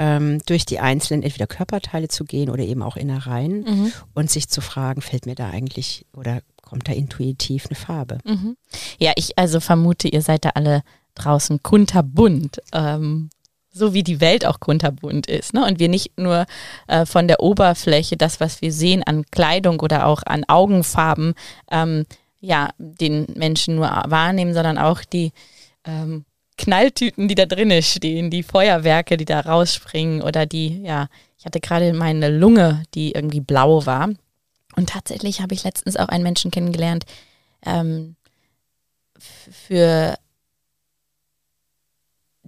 ähm, 0.00 0.40
durch 0.46 0.64
die 0.64 0.80
einzelnen 0.80 1.22
entweder 1.22 1.46
Körperteile 1.46 2.08
zu 2.08 2.24
gehen 2.24 2.48
oder 2.48 2.64
eben 2.64 2.82
auch 2.82 2.96
Innereien 2.96 3.60
mhm. 3.60 3.92
und 4.14 4.30
sich 4.30 4.48
zu 4.48 4.62
fragen, 4.62 5.02
fällt 5.02 5.26
mir 5.26 5.34
da 5.34 5.50
eigentlich 5.50 6.06
oder 6.16 6.40
kommt 6.70 6.88
da 6.88 6.92
intuitiv 6.92 7.66
eine 7.66 7.76
Farbe? 7.76 8.18
Mhm. 8.24 8.56
Ja, 8.98 9.12
ich 9.16 9.36
also 9.36 9.60
vermute, 9.60 10.08
ihr 10.08 10.22
seid 10.22 10.44
da 10.44 10.50
alle 10.50 10.82
draußen 11.16 11.62
kunterbunt. 11.62 12.62
Ähm, 12.72 13.28
so 13.72 13.94
wie 13.94 14.02
die 14.02 14.20
Welt 14.20 14.44
auch 14.44 14.58
kunterbunt 14.58 15.28
ist. 15.28 15.54
Ne? 15.54 15.64
Und 15.64 15.78
wir 15.78 15.88
nicht 15.88 16.18
nur 16.18 16.46
äh, 16.88 17.06
von 17.06 17.28
der 17.28 17.40
Oberfläche, 17.40 18.16
das, 18.16 18.40
was 18.40 18.62
wir 18.62 18.72
sehen 18.72 19.02
an 19.04 19.24
Kleidung 19.30 19.80
oder 19.80 20.06
auch 20.06 20.22
an 20.24 20.44
Augenfarben, 20.48 21.34
ähm, 21.70 22.04
ja, 22.40 22.70
den 22.78 23.26
Menschen 23.36 23.76
nur 23.76 23.86
wahrnehmen, 23.86 24.54
sondern 24.54 24.78
auch 24.78 25.04
die 25.04 25.32
ähm, 25.84 26.24
Knalltüten, 26.56 27.28
die 27.28 27.34
da 27.34 27.46
drinnen 27.46 27.82
stehen, 27.82 28.30
die 28.30 28.42
Feuerwerke, 28.42 29.16
die 29.16 29.24
da 29.24 29.40
rausspringen 29.40 30.22
oder 30.22 30.46
die, 30.46 30.82
ja, 30.82 31.08
ich 31.38 31.44
hatte 31.44 31.60
gerade 31.60 31.92
meine 31.92 32.28
Lunge, 32.28 32.82
die 32.94 33.12
irgendwie 33.12 33.40
blau 33.40 33.86
war. 33.86 34.10
Und 34.76 34.90
tatsächlich 34.90 35.40
habe 35.40 35.54
ich 35.54 35.64
letztens 35.64 35.96
auch 35.96 36.08
einen 36.08 36.22
Menschen 36.22 36.50
kennengelernt, 36.50 37.04
ähm, 37.64 38.16
für 39.18 40.16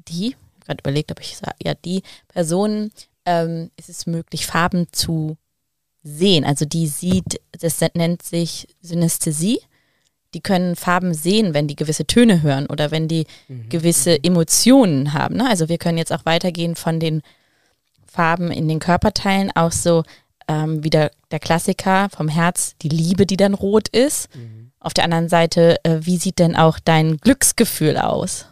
die, 0.08 0.28
ich 0.28 0.34
habe 0.34 0.64
gerade 0.66 0.80
überlegt, 0.80 1.10
ob 1.10 1.20
ich 1.20 1.36
sage, 1.36 1.56
ja, 1.62 1.74
die 1.74 2.02
Person 2.28 2.90
ähm, 3.26 3.70
ist 3.76 3.88
es 3.88 4.06
möglich, 4.06 4.46
Farben 4.46 4.86
zu 4.92 5.36
sehen. 6.02 6.44
Also 6.44 6.64
die 6.64 6.86
sieht, 6.86 7.40
das 7.52 7.80
nennt 7.94 8.22
sich 8.22 8.68
Synästhesie 8.80 9.60
die 10.34 10.40
können 10.40 10.76
Farben 10.76 11.14
sehen, 11.14 11.54
wenn 11.54 11.68
die 11.68 11.76
gewisse 11.76 12.06
Töne 12.06 12.42
hören 12.42 12.66
oder 12.66 12.90
wenn 12.90 13.08
die 13.08 13.26
mhm. 13.48 13.68
gewisse. 13.68 14.22
Emotionen 14.22 15.12
haben. 15.12 15.36
Ne? 15.36 15.48
Also 15.48 15.68
wir 15.68 15.78
können 15.78 15.98
jetzt 15.98 16.12
auch 16.12 16.24
weitergehen 16.24 16.74
von 16.74 17.00
den 17.00 17.22
Farben 18.06 18.50
in 18.50 18.68
den 18.68 18.78
Körperteilen, 18.78 19.50
auch 19.54 19.72
so 19.72 20.04
ähm, 20.48 20.82
wie 20.84 20.90
der, 20.90 21.10
der, 21.30 21.38
Klassiker 21.38 22.08
vom 22.10 22.28
Herz, 22.28 22.76
die 22.82 22.88
Liebe, 22.88 23.26
die 23.26 23.36
dann 23.36 23.54
rot 23.54 23.88
ist. 23.88 24.34
Mhm. 24.34 24.72
Auf 24.80 24.94
der 24.94 25.04
anderen 25.04 25.28
Seite, 25.28 25.76
äh, 25.84 25.98
wie 26.02 26.16
sieht 26.16 26.38
denn 26.38 26.56
auch 26.56 26.78
dein 26.78 27.18
Glücksgefühl 27.18 27.96
aus? 27.96 28.46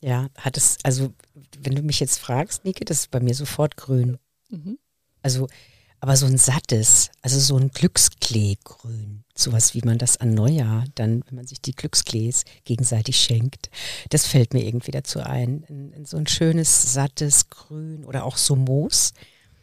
Ja, 0.00 0.28
hat 0.38 0.56
es, 0.56 0.78
also 0.82 1.12
wenn 1.58 1.74
du 1.74 1.82
mich 1.82 2.00
jetzt 2.00 2.18
fragst, 2.18 2.64
Nike, 2.64 2.84
das 2.84 3.00
ist 3.00 3.10
bei 3.10 3.20
mir 3.20 3.34
sofort 3.34 3.76
grün. 3.76 4.18
Mhm. 4.50 4.78
Also 5.22 5.48
aber 6.00 6.16
so 6.16 6.26
ein 6.26 6.38
sattes, 6.38 7.10
also 7.22 7.38
so 7.38 7.56
ein 7.56 7.70
Glückskleegrün, 7.70 9.24
sowas 9.34 9.74
wie 9.74 9.82
man 9.84 9.98
das 9.98 10.18
an 10.18 10.34
Neujahr 10.34 10.84
dann, 10.94 11.22
wenn 11.26 11.36
man 11.36 11.46
sich 11.46 11.60
die 11.60 11.74
Glücksklees 11.74 12.44
gegenseitig 12.64 13.16
schenkt, 13.16 13.70
das 14.10 14.26
fällt 14.26 14.54
mir 14.54 14.64
irgendwie 14.64 14.90
dazu 14.90 15.20
ein. 15.20 15.62
In, 15.68 15.92
in 15.92 16.04
so 16.04 16.16
ein 16.16 16.26
schönes, 16.26 16.92
sattes 16.92 17.48
Grün 17.48 18.04
oder 18.04 18.24
auch 18.24 18.36
so 18.36 18.56
Moos. 18.56 19.12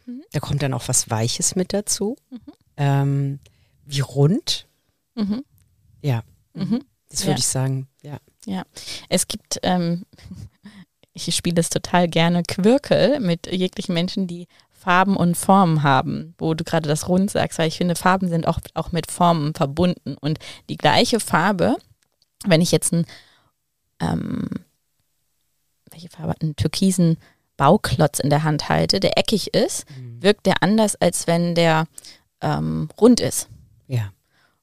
Mhm. 0.06 0.24
Da 0.32 0.40
kommt 0.40 0.62
dann 0.62 0.74
auch 0.74 0.88
was 0.88 1.08
Weiches 1.10 1.56
mit 1.56 1.72
dazu. 1.72 2.16
Mhm. 2.30 2.38
Ähm, 2.76 3.40
wie 3.84 4.00
rund. 4.00 4.66
Mhm. 5.14 5.44
Ja, 6.02 6.22
mhm. 6.52 6.84
das 7.08 7.22
würde 7.22 7.32
ja. 7.32 7.38
ich 7.38 7.46
sagen, 7.46 7.88
ja. 8.02 8.18
Ja, 8.46 8.64
es 9.08 9.28
gibt, 9.28 9.60
ähm, 9.62 10.04
ich 11.14 11.34
spiele 11.34 11.54
das 11.54 11.70
total 11.70 12.08
gerne, 12.08 12.42
Quirkel 12.42 13.20
mit 13.20 13.46
jeglichen 13.46 13.94
Menschen, 13.94 14.26
die 14.26 14.48
Farben 14.84 15.16
und 15.16 15.34
Formen 15.34 15.82
haben, 15.82 16.34
wo 16.36 16.52
du 16.52 16.62
gerade 16.62 16.86
das 16.86 17.08
Rund 17.08 17.30
sagst, 17.30 17.58
weil 17.58 17.68
ich 17.68 17.78
finde, 17.78 17.94
Farben 17.94 18.28
sind 18.28 18.46
auch, 18.46 18.58
auch 18.74 18.92
mit 18.92 19.10
Formen 19.10 19.54
verbunden. 19.54 20.14
Und 20.20 20.38
die 20.68 20.76
gleiche 20.76 21.20
Farbe, 21.20 21.76
wenn 22.44 22.60
ich 22.60 22.70
jetzt 22.70 22.92
einen, 22.92 23.06
ähm, 23.98 24.46
welche 25.90 26.10
Farbe, 26.10 26.34
einen 26.38 26.54
türkisen 26.54 27.16
Bauklotz 27.56 28.18
in 28.18 28.28
der 28.28 28.42
Hand 28.42 28.68
halte, 28.68 29.00
der 29.00 29.16
eckig 29.16 29.54
ist, 29.54 29.88
mhm. 29.90 30.22
wirkt 30.22 30.44
der 30.44 30.62
anders, 30.62 30.96
als 30.96 31.26
wenn 31.26 31.54
der 31.54 31.86
ähm, 32.42 32.90
rund 33.00 33.20
ist. 33.20 33.48
Ja. 33.86 34.12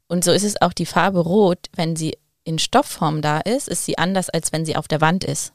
Und 0.07 0.23
so 0.23 0.31
ist 0.31 0.43
es 0.43 0.61
auch 0.61 0.73
die 0.73 0.85
Farbe 0.85 1.21
Rot, 1.21 1.69
wenn 1.73 1.95
sie 1.95 2.15
in 2.43 2.59
Stoffform 2.59 3.23
da 3.23 3.39
ist, 3.39 3.67
ist 3.67 3.85
sie 3.85 3.97
anders, 3.97 4.29
als 4.29 4.53
wenn 4.53 4.65
sie 4.67 4.75
auf 4.75 4.87
der 4.87 5.01
Wand 5.01 5.23
ist. 5.23 5.51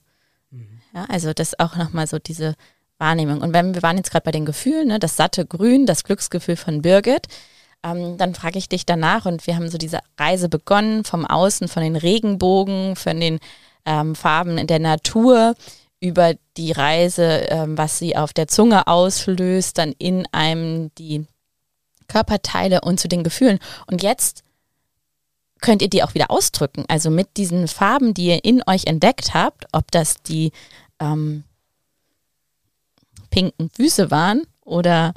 Mhm. 0.50 0.80
Ja, 0.92 1.04
also 1.08 1.32
das 1.32 1.50
ist 1.50 1.60
auch 1.60 1.76
nochmal 1.76 2.08
so 2.08 2.18
diese 2.18 2.56
Wahrnehmung. 2.98 3.40
Und 3.40 3.52
wenn 3.52 3.74
wir 3.74 3.82
waren 3.82 3.96
jetzt 3.96 4.10
gerade 4.10 4.24
bei 4.24 4.30
den 4.30 4.46
Gefühlen, 4.46 4.88
ne, 4.88 4.98
das 4.98 5.16
satte 5.16 5.46
Grün, 5.46 5.86
das 5.86 6.04
Glücksgefühl 6.04 6.56
von 6.56 6.82
Birgit, 6.82 7.26
ähm, 7.82 8.16
dann 8.16 8.34
frage 8.34 8.58
ich 8.58 8.68
dich 8.68 8.86
danach 8.86 9.26
und 9.26 9.46
wir 9.46 9.56
haben 9.56 9.68
so 9.68 9.78
diese 9.78 10.00
Reise 10.18 10.48
begonnen 10.48 11.04
vom 11.04 11.26
Außen, 11.26 11.68
von 11.68 11.82
den 11.82 11.96
Regenbogen, 11.96 12.96
von 12.96 13.20
den 13.20 13.38
ähm, 13.84 14.14
Farben 14.14 14.58
in 14.58 14.66
der 14.66 14.78
Natur 14.78 15.54
über 16.00 16.34
die 16.56 16.72
Reise, 16.72 17.46
ähm, 17.48 17.78
was 17.78 17.98
sie 17.98 18.16
auf 18.16 18.32
der 18.32 18.48
Zunge 18.48 18.86
auslöst, 18.86 19.78
dann 19.78 19.92
in 19.98 20.26
einem 20.32 20.90
die 20.96 21.26
Körperteile 22.08 22.80
und 22.82 23.00
zu 23.00 23.08
den 23.08 23.24
Gefühlen. 23.24 23.58
Und 23.86 24.02
jetzt 24.02 24.42
könnt 25.60 25.82
ihr 25.82 25.88
die 25.88 26.02
auch 26.02 26.14
wieder 26.14 26.30
ausdrücken. 26.30 26.84
Also 26.88 27.10
mit 27.10 27.36
diesen 27.36 27.66
Farben, 27.68 28.14
die 28.14 28.26
ihr 28.26 28.44
in 28.44 28.62
euch 28.66 28.86
entdeckt 28.86 29.34
habt, 29.34 29.66
ob 29.72 29.90
das 29.90 30.22
die 30.22 30.52
ähm, 31.00 31.44
pinken 33.36 33.68
Füße 33.68 34.10
waren 34.10 34.46
oder 34.64 35.12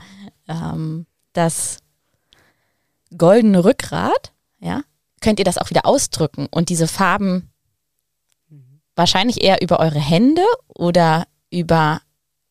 ähm, 0.49 1.05
das 1.31 1.77
goldene 3.17 3.63
Rückgrat, 3.63 4.33
ja, 4.59 4.81
könnt 5.21 5.39
ihr 5.39 5.45
das 5.45 5.57
auch 5.57 5.69
wieder 5.69 5.85
ausdrücken 5.85 6.47
und 6.51 6.67
diese 6.67 6.87
Farben 6.87 7.49
wahrscheinlich 8.95 9.41
eher 9.41 9.61
über 9.61 9.79
eure 9.79 10.01
Hände 10.01 10.43
oder 10.67 11.25
über, 11.49 12.01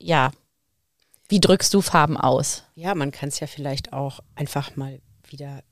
ja, 0.00 0.30
wie 1.28 1.40
drückst 1.40 1.74
du 1.74 1.82
Farben 1.82 2.16
aus? 2.16 2.64
Ja, 2.74 2.94
man 2.94 3.10
kann 3.10 3.28
es 3.28 3.38
ja 3.38 3.46
vielleicht 3.46 3.92
auch 3.92 4.20
einfach 4.34 4.74
mal 4.76 5.02
wieder 5.28 5.62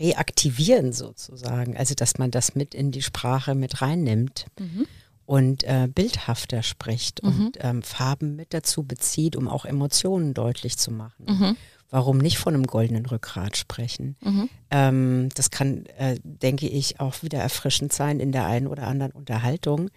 reaktivieren 0.00 0.94
sozusagen. 0.94 1.76
Also 1.76 1.94
dass 1.94 2.16
man 2.16 2.30
das 2.30 2.54
mit 2.54 2.74
in 2.74 2.90
die 2.92 3.02
Sprache 3.02 3.54
mit 3.54 3.82
reinnimmt 3.82 4.46
mhm. 4.58 4.86
Und 5.26 5.64
äh, 5.64 5.88
bildhafter 5.92 6.62
spricht 6.62 7.22
mhm. 7.22 7.28
und 7.46 7.58
ähm, 7.60 7.82
Farben 7.82 8.36
mit 8.36 8.52
dazu 8.54 8.82
bezieht, 8.82 9.36
um 9.36 9.48
auch 9.48 9.64
Emotionen 9.64 10.34
deutlich 10.34 10.76
zu 10.78 10.90
machen. 10.90 11.26
Mhm. 11.26 11.56
Warum 11.90 12.18
nicht 12.18 12.38
von 12.38 12.54
einem 12.54 12.66
goldenen 12.66 13.06
Rückgrat 13.06 13.56
sprechen? 13.56 14.16
Mhm. 14.20 14.48
Ähm, 14.70 15.28
das 15.34 15.50
kann, 15.50 15.86
äh, 15.96 16.18
denke 16.22 16.66
ich, 16.66 17.00
auch 17.00 17.22
wieder 17.22 17.38
erfrischend 17.38 17.92
sein 17.92 18.20
in 18.20 18.32
der 18.32 18.46
einen 18.46 18.66
oder 18.66 18.86
anderen 18.86 19.12
Unterhaltung, 19.12 19.90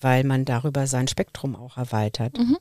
weil 0.00 0.24
man 0.24 0.44
darüber 0.44 0.86
sein 0.86 1.08
Spektrum 1.08 1.54
auch 1.54 1.76
erweitert. 1.76 2.38
Mhm. 2.38 2.56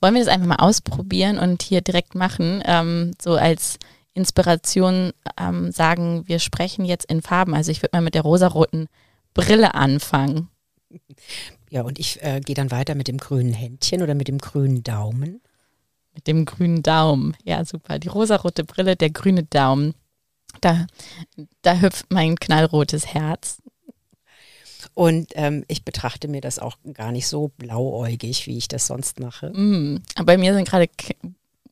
Wollen 0.00 0.14
wir 0.14 0.24
das 0.24 0.32
einfach 0.32 0.46
mal 0.46 0.56
ausprobieren 0.56 1.38
und 1.38 1.62
hier 1.62 1.80
direkt 1.80 2.14
machen, 2.14 2.62
ähm, 2.64 3.12
so 3.20 3.32
als 3.32 3.78
Inspiration 4.14 5.12
ähm, 5.38 5.72
sagen, 5.72 6.28
wir 6.28 6.38
sprechen 6.38 6.84
jetzt 6.84 7.10
in 7.10 7.22
Farben. 7.22 7.54
Also 7.54 7.70
ich 7.70 7.82
würde 7.82 7.96
mal 7.96 8.02
mit 8.02 8.14
der 8.14 8.22
rosaroten 8.22 8.88
Brille 9.34 9.74
anfangen. 9.74 10.48
Ja, 11.70 11.82
und 11.82 11.98
ich 11.98 12.22
äh, 12.22 12.40
gehe 12.40 12.54
dann 12.54 12.70
weiter 12.70 12.94
mit 12.94 13.08
dem 13.08 13.18
grünen 13.18 13.52
Händchen 13.52 14.02
oder 14.02 14.14
mit 14.14 14.28
dem 14.28 14.38
grünen 14.38 14.82
Daumen. 14.82 15.40
Mit 16.14 16.26
dem 16.26 16.44
grünen 16.44 16.82
Daumen. 16.82 17.36
Ja, 17.44 17.64
super. 17.64 17.98
Die 17.98 18.08
rosarote 18.08 18.64
Brille, 18.64 18.96
der 18.96 19.10
grüne 19.10 19.44
Daumen. 19.44 19.94
Da, 20.60 20.86
da 21.62 21.80
hüpft 21.80 22.06
mein 22.10 22.36
knallrotes 22.36 23.06
Herz. 23.06 23.62
Und 24.94 25.32
ähm, 25.36 25.64
ich 25.68 25.84
betrachte 25.84 26.28
mir 26.28 26.40
das 26.40 26.58
auch 26.58 26.76
gar 26.92 27.12
nicht 27.12 27.26
so 27.26 27.48
blauäugig, 27.56 28.46
wie 28.46 28.58
ich 28.58 28.68
das 28.68 28.86
sonst 28.86 29.20
mache. 29.20 29.50
Mm, 29.50 30.02
bei 30.24 30.36
mir 30.36 30.52
sind 30.54 30.68
gerade 30.68 30.88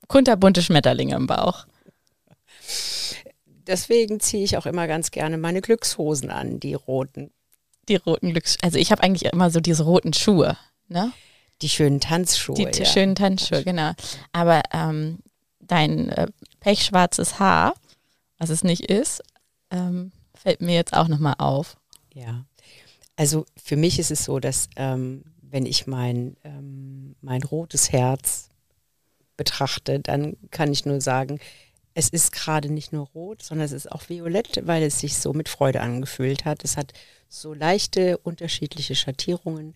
kunterbunte 0.08 0.62
Schmetterlinge 0.62 1.16
im 1.16 1.26
Bauch. 1.26 1.66
Deswegen 3.66 4.20
ziehe 4.20 4.44
ich 4.44 4.56
auch 4.56 4.66
immer 4.66 4.86
ganz 4.86 5.10
gerne 5.10 5.38
meine 5.38 5.60
Glückshosen 5.60 6.30
an, 6.30 6.60
die 6.60 6.74
roten. 6.74 7.30
Die 7.90 7.96
roten 7.96 8.30
Glücks... 8.30 8.56
Also 8.62 8.78
ich 8.78 8.90
habe 8.92 9.02
eigentlich 9.02 9.30
immer 9.32 9.50
so 9.50 9.60
diese 9.60 9.82
roten 9.82 10.12
Schuhe, 10.12 10.56
ne? 10.88 11.12
Die 11.60 11.68
schönen 11.68 12.00
Tanzschuhe. 12.00 12.54
Die 12.54 12.62
ja. 12.62 12.84
schönen 12.86 13.14
Tanzschuhe, 13.14 13.64
genau. 13.64 13.92
Aber 14.32 14.62
ähm, 14.72 15.18
dein 15.58 16.08
äh, 16.08 16.28
pechschwarzes 16.60 17.38
Haar, 17.38 17.74
was 18.38 18.48
es 18.48 18.64
nicht 18.64 18.86
ist, 18.86 19.22
ähm, 19.70 20.12
fällt 20.34 20.62
mir 20.62 20.74
jetzt 20.74 20.94
auch 20.94 21.08
nochmal 21.08 21.34
auf. 21.38 21.76
Ja. 22.14 22.46
Also 23.16 23.44
für 23.62 23.76
mich 23.76 23.98
ist 23.98 24.10
es 24.10 24.24
so, 24.24 24.40
dass 24.40 24.70
ähm, 24.76 25.24
wenn 25.42 25.66
ich 25.66 25.86
mein, 25.86 26.36
ähm, 26.44 27.16
mein 27.20 27.42
rotes 27.42 27.92
Herz 27.92 28.48
betrachte, 29.36 30.00
dann 30.00 30.36
kann 30.50 30.72
ich 30.72 30.86
nur 30.86 31.00
sagen, 31.00 31.40
es 31.94 32.08
ist 32.08 32.32
gerade 32.32 32.70
nicht 32.70 32.92
nur 32.92 33.08
rot, 33.08 33.42
sondern 33.42 33.64
es 33.64 33.72
ist 33.72 33.90
auch 33.90 34.08
violett, 34.08 34.66
weil 34.66 34.82
es 34.82 35.00
sich 35.00 35.16
so 35.18 35.32
mit 35.32 35.48
Freude 35.48 35.80
angefühlt 35.80 36.44
hat. 36.44 36.64
Es 36.64 36.76
hat 36.76 36.92
so 37.28 37.54
leichte 37.54 38.18
unterschiedliche 38.18 38.94
Schattierungen 38.94 39.74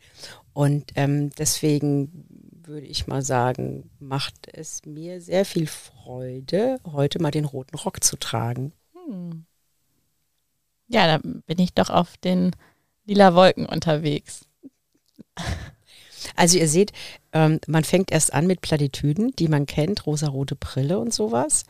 und 0.52 0.92
ähm, 0.96 1.30
deswegen 1.30 2.26
würde 2.66 2.86
ich 2.86 3.06
mal 3.06 3.22
sagen, 3.22 3.90
macht 3.98 4.48
es 4.52 4.84
mir 4.86 5.20
sehr 5.20 5.44
viel 5.44 5.66
Freude, 5.66 6.78
heute 6.84 7.20
mal 7.20 7.30
den 7.30 7.44
roten 7.44 7.76
Rock 7.76 8.02
zu 8.02 8.16
tragen. 8.16 8.72
Hm. 8.94 9.44
Ja, 10.88 11.06
da 11.06 11.18
bin 11.18 11.58
ich 11.58 11.74
doch 11.74 11.90
auf 11.90 12.16
den 12.18 12.52
lila 13.04 13.34
Wolken 13.34 13.66
unterwegs. 13.66 14.46
Also 16.36 16.58
ihr 16.58 16.68
seht, 16.68 16.92
ähm, 17.32 17.60
man 17.66 17.84
fängt 17.84 18.10
erst 18.10 18.32
an 18.32 18.46
mit 18.46 18.62
Plattitüden, 18.62 19.32
die 19.32 19.48
man 19.48 19.66
kennt, 19.66 20.06
rosarote 20.06 20.56
Brille 20.56 20.98
und 20.98 21.12
sowas. 21.12 21.64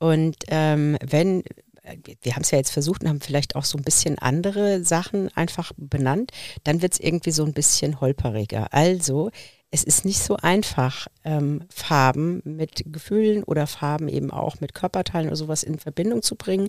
Und 0.00 0.36
ähm, 0.48 0.96
wenn, 1.06 1.44
wir 2.22 2.34
haben 2.34 2.42
es 2.42 2.50
ja 2.50 2.58
jetzt 2.58 2.72
versucht 2.72 3.02
und 3.02 3.08
haben 3.08 3.20
vielleicht 3.20 3.54
auch 3.54 3.64
so 3.64 3.78
ein 3.78 3.84
bisschen 3.84 4.18
andere 4.18 4.82
Sachen 4.82 5.28
einfach 5.36 5.72
benannt, 5.76 6.32
dann 6.64 6.82
wird 6.82 6.94
es 6.94 7.00
irgendwie 7.00 7.30
so 7.30 7.44
ein 7.44 7.52
bisschen 7.52 8.00
holperiger. 8.00 8.72
Also 8.72 9.30
es 9.70 9.84
ist 9.84 10.04
nicht 10.04 10.20
so 10.20 10.36
einfach, 10.36 11.06
ähm, 11.22 11.62
Farben 11.68 12.40
mit 12.44 12.82
Gefühlen 12.86 13.44
oder 13.44 13.66
Farben 13.66 14.08
eben 14.08 14.30
auch 14.30 14.60
mit 14.60 14.74
Körperteilen 14.74 15.28
oder 15.28 15.36
sowas 15.36 15.62
in 15.62 15.78
Verbindung 15.78 16.22
zu 16.22 16.34
bringen. 16.34 16.68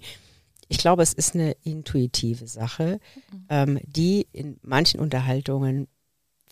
Ich 0.67 0.77
glaube, 0.77 1.01
es 1.01 1.13
ist 1.13 1.33
eine 1.33 1.55
intuitive 1.63 2.47
Sache, 2.47 2.99
mhm. 3.31 3.45
ähm, 3.49 3.79
die 3.85 4.27
in 4.31 4.59
manchen 4.61 4.99
Unterhaltungen 4.99 5.87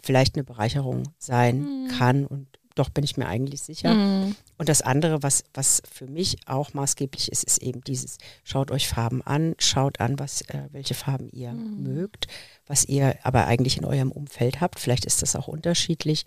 vielleicht 0.02 0.36
eine 0.36 0.44
Bereicherung 0.44 1.04
sein 1.18 1.60
mhm. 1.60 1.88
kann 1.90 2.26
und 2.26 2.48
doch 2.76 2.90
bin 2.90 3.04
ich 3.04 3.18
mir 3.18 3.28
eigentlich 3.28 3.62
sicher. 3.62 3.94
Mhm. 3.94 4.36
Und 4.58 4.70
das 4.70 4.82
andere, 4.82 5.24
was, 5.24 5.44
was 5.54 5.82
für 5.90 6.08
mich 6.08 6.38
auch 6.48 6.74
maßgeblich 6.74 7.32
ist, 7.32 7.44
ist 7.44 7.60
eben 7.60 7.82
dieses, 7.82 8.18
schaut 8.44 8.72
euch 8.72 8.88
Farben 8.88 9.22
an, 9.22 9.56
schaut 9.60 10.00
an, 10.00 10.20
was, 10.20 10.42
äh, 10.42 10.68
welche 10.72 10.94
Farben 10.94 11.30
ihr 11.30 11.52
mhm. 11.52 11.84
mögt, 11.84 12.28
was 12.68 12.86
ihr 12.86 13.18
aber 13.24 13.46
eigentlich 13.48 13.78
in 13.78 13.86
eurem 13.86 14.12
Umfeld 14.12 14.62
habt. 14.62 14.80
Vielleicht 14.80 15.06
ist 15.06 15.22
das 15.22 15.36
auch 15.36 15.48
unterschiedlich. 15.48 16.26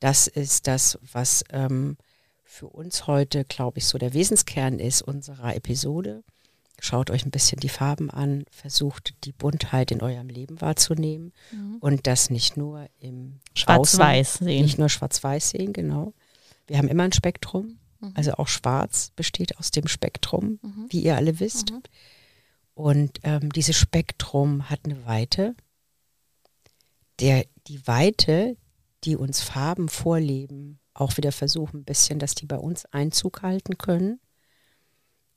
Das 0.00 0.26
ist 0.26 0.66
das, 0.66 0.98
was 1.12 1.44
ähm, 1.50 1.96
für 2.44 2.68
uns 2.68 3.06
heute, 3.06 3.44
glaube 3.44 3.78
ich, 3.78 3.86
so 3.86 3.98
der 3.98 4.14
Wesenskern 4.14 4.78
ist 4.78 5.02
unserer 5.02 5.54
Episode. 5.54 6.22
Schaut 6.78 7.10
euch 7.10 7.24
ein 7.24 7.30
bisschen 7.30 7.58
die 7.58 7.70
Farben 7.70 8.10
an, 8.10 8.44
versucht 8.50 9.14
die 9.24 9.32
Buntheit 9.32 9.90
in 9.90 10.02
eurem 10.02 10.28
Leben 10.28 10.60
wahrzunehmen 10.60 11.32
mhm. 11.50 11.78
und 11.80 12.06
das 12.06 12.28
nicht 12.28 12.56
nur 12.56 12.86
im 13.00 13.40
Schwarz-Weiß 13.54 14.34
sehen. 14.34 14.62
Nicht 14.62 14.78
nur 14.78 14.90
Schwarz-Weiß 14.90 15.50
sehen, 15.50 15.72
genau. 15.72 16.12
Wir 16.66 16.76
haben 16.76 16.88
immer 16.88 17.04
ein 17.04 17.12
Spektrum, 17.12 17.78
mhm. 18.00 18.12
also 18.14 18.34
auch 18.34 18.48
Schwarz 18.48 19.10
besteht 19.16 19.56
aus 19.58 19.70
dem 19.70 19.88
Spektrum, 19.88 20.58
mhm. 20.60 20.86
wie 20.90 21.00
ihr 21.00 21.16
alle 21.16 21.40
wisst. 21.40 21.70
Mhm. 21.70 21.82
Und 22.74 23.20
ähm, 23.22 23.50
dieses 23.52 23.76
Spektrum 23.76 24.68
hat 24.68 24.80
eine 24.84 25.06
Weite. 25.06 25.54
Der, 27.20 27.46
die 27.68 27.86
Weite, 27.86 28.58
die 29.04 29.16
uns 29.16 29.40
Farben 29.40 29.88
vorleben, 29.88 30.78
auch 30.92 31.16
wieder 31.16 31.32
versuchen 31.32 31.80
ein 31.80 31.84
bisschen, 31.84 32.18
dass 32.18 32.34
die 32.34 32.44
bei 32.44 32.58
uns 32.58 32.84
Einzug 32.86 33.40
halten 33.40 33.78
können 33.78 34.20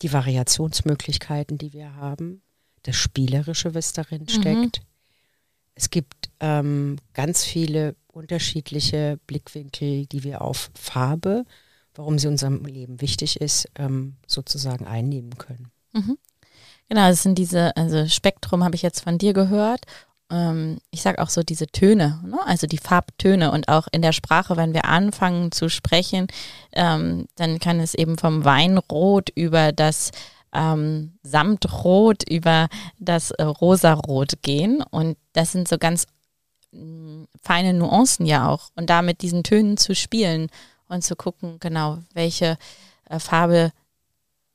die 0.01 0.13
Variationsmöglichkeiten, 0.13 1.57
die 1.57 1.73
wir 1.73 1.95
haben, 1.95 2.41
das 2.83 2.95
Spielerische, 2.95 3.73
was 3.75 3.93
darin 3.93 4.23
mhm. 4.23 4.29
steckt. 4.29 4.81
Es 5.75 5.89
gibt 5.89 6.29
ähm, 6.39 6.97
ganz 7.13 7.45
viele 7.45 7.95
unterschiedliche 8.07 9.19
Blickwinkel, 9.27 10.05
die 10.05 10.23
wir 10.23 10.41
auf 10.41 10.71
Farbe, 10.73 11.45
warum 11.95 12.19
sie 12.19 12.27
unserem 12.27 12.65
Leben 12.65 13.01
wichtig 13.01 13.39
ist, 13.39 13.69
ähm, 13.75 14.15
sozusagen 14.27 14.87
einnehmen 14.87 15.37
können. 15.37 15.71
Mhm. 15.93 16.17
Genau, 16.89 17.07
es 17.09 17.23
sind 17.23 17.37
diese, 17.37 17.75
also 17.77 18.07
Spektrum 18.07 18.63
habe 18.63 18.75
ich 18.75 18.81
jetzt 18.81 19.01
von 19.01 19.17
dir 19.17 19.33
gehört 19.33 19.85
ähm, 20.29 20.79
ich 20.91 21.01
sage 21.01 21.21
auch 21.21 21.29
so 21.29 21.43
diese 21.43 21.67
Töne, 21.67 22.21
ne? 22.25 22.39
also 22.45 22.67
die 22.67 22.77
Farbtöne 22.77 23.51
und 23.51 23.67
auch 23.67 23.87
in 23.91 24.01
der 24.01 24.11
Sprache, 24.13 24.57
wenn 24.57 24.73
wir 24.73 24.85
anfangen 24.85 25.51
zu 25.51 25.69
sprechen, 25.69 26.27
ähm, 26.73 27.27
dann 27.35 27.59
kann 27.59 27.79
es 27.79 27.93
eben 27.93 28.17
vom 28.17 28.45
Weinrot 28.45 29.29
über 29.35 29.71
das 29.71 30.11
ähm, 30.53 31.17
Samtrot 31.23 32.27
über 32.27 32.69
das 32.97 33.31
äh, 33.31 33.43
Rosarot 33.43 34.41
gehen 34.41 34.81
und 34.89 35.17
das 35.33 35.51
sind 35.51 35.67
so 35.67 35.77
ganz 35.77 36.07
mh, 36.71 36.81
mm, 36.81 37.27
feine 37.41 37.73
Nuancen 37.73 38.25
ja 38.25 38.47
auch 38.47 38.69
und 38.75 38.89
da 38.89 39.01
mit 39.01 39.21
diesen 39.21 39.43
Tönen 39.43 39.77
zu 39.77 39.93
spielen 39.93 40.49
und 40.87 41.03
zu 41.03 41.15
gucken, 41.15 41.57
genau, 41.59 41.99
welche 42.13 42.57
äh, 43.09 43.19
Farbe 43.19 43.71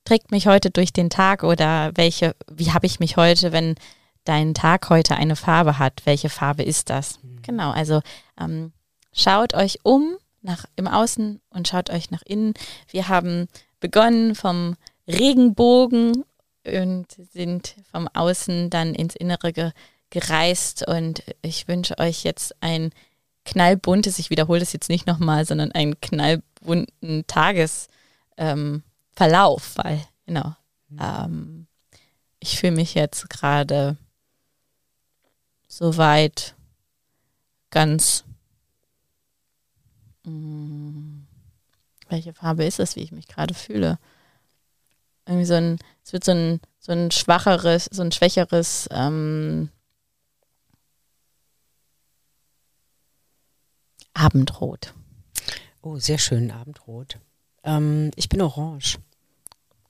trägt 0.05 0.31
mich 0.33 0.47
heute 0.47 0.71
durch 0.71 0.93
den 0.93 1.11
Tag 1.11 1.45
oder 1.45 1.93
welche, 1.95 2.35
wie 2.51 2.73
habe 2.73 2.87
ich 2.87 3.01
mich 3.01 3.17
heute, 3.17 3.53
wenn 3.53 3.77
dein 4.25 4.55
Tag 4.55 4.91
heute 4.91 5.17
eine 5.17 5.37
Farbe 5.37 5.79
hat, 5.79 6.03
welche 6.05 6.29
Farbe 6.29 6.63
ist 6.63 6.91
das? 6.91 7.23
Mhm. 7.23 7.43
Genau, 7.43 7.71
also 7.71 8.01
ähm, 8.41 8.73
schaut 9.13 9.55
euch 9.55 9.79
um 9.83 10.17
nach 10.43 10.67
im 10.77 10.87
Außen 10.87 11.41
und 11.51 11.69
schaut 11.69 11.91
euch 11.91 12.11
nach 12.11 12.23
innen. 12.23 12.55
Wir 12.89 13.09
haben 13.09 13.49
begonnen 13.81 14.35
vom 14.35 14.77
Regenbogen 15.09 16.25
und 16.67 17.07
sind 17.33 17.77
vom 17.91 18.09
Außen 18.13 18.71
dann 18.71 18.95
ins 18.95 19.17
Innere 19.17 19.53
ge 19.53 19.73
gereist 20.11 20.87
und 20.87 21.25
ich 21.43 21.67
wünsche 21.67 21.99
euch 21.99 22.23
jetzt 22.23 22.55
ein 22.61 22.91
knallbuntes, 23.45 24.21
ich 24.21 24.31
wiederhole 24.31 24.61
das 24.61 24.73
jetzt 24.73 24.89
nicht 24.89 25.09
nochmal, 25.09 25.45
sondern 25.45 25.73
einen 25.73 26.01
knallbunten 26.01 27.27
Tagesverlauf, 27.27 27.89
ähm, 28.39 28.83
weil, 29.75 30.01
genau, 30.25 30.55
mhm. 30.89 30.99
ähm, 31.01 31.67
ich 32.39 32.61
fühle 32.61 32.73
mich 32.73 32.95
jetzt 32.95 33.29
gerade 33.29 33.97
soweit 35.75 36.55
ganz. 37.71 38.25
Mh, 40.25 40.31
mm, 40.31 41.27
welche 42.09 42.33
Farbe 42.33 42.65
ist 42.65 42.79
es, 42.79 42.97
wie 42.97 43.01
ich 43.01 43.13
mich 43.13 43.27
gerade 43.27 43.55
fühle? 43.55 43.99
Irgendwie 45.27 45.47
so 45.47 45.55
ein, 45.55 45.79
es 46.05 46.13
wird 46.13 46.23
so 46.23 46.33
ein, 46.33 46.61
so 46.79 46.93
ein 46.93 47.11
schwacheres, 47.11 47.87
so 47.91 48.03
ein 48.03 48.13
schwächeres, 48.13 48.89
ähm, 48.93 49.71
Abendrot. 54.13 54.95
Oh, 55.83 55.99
sehr 55.99 56.19
schön, 56.19 56.51
Abendrot. 56.51 57.19
Ähm, 57.65 58.11
ich 58.17 58.29
bin 58.29 58.41
orange. 58.43 58.99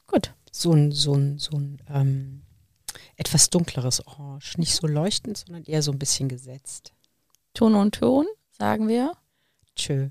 Gut. 0.07 0.33
so 0.51 0.73
ein, 0.73 0.93
so 0.93 1.15
ein, 1.15 1.39
so 1.39 1.57
ein 1.57 1.83
ähm, 1.89 2.43
etwas 3.17 3.51
dunkleres 3.51 4.07
Orange. 4.07 4.55
Nicht 4.59 4.75
so 4.75 4.87
leuchtend, 4.87 5.39
sondern 5.39 5.65
eher 5.65 5.83
so 5.83 5.93
ein 5.93 5.99
bisschen 5.99 6.29
gesetzt. 6.29 6.93
Ton 7.55 7.75
und 7.75 7.95
Ton, 7.97 8.27
sagen 8.51 8.89
wir. 8.89 9.13
Tschö. 9.77 10.09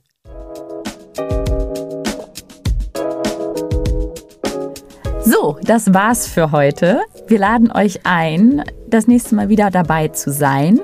So, 5.26 5.58
das 5.63 5.94
war's 5.94 6.28
für 6.28 6.52
heute. 6.52 7.02
Wir 7.28 7.39
laden 7.39 7.72
euch 7.72 8.02
ein, 8.06 8.63
das 8.88 9.08
nächste 9.08 9.36
Mal 9.36 9.50
wieder 9.50 9.72
dabei 9.72 10.10
zu 10.10 10.32
sein. 10.32 10.82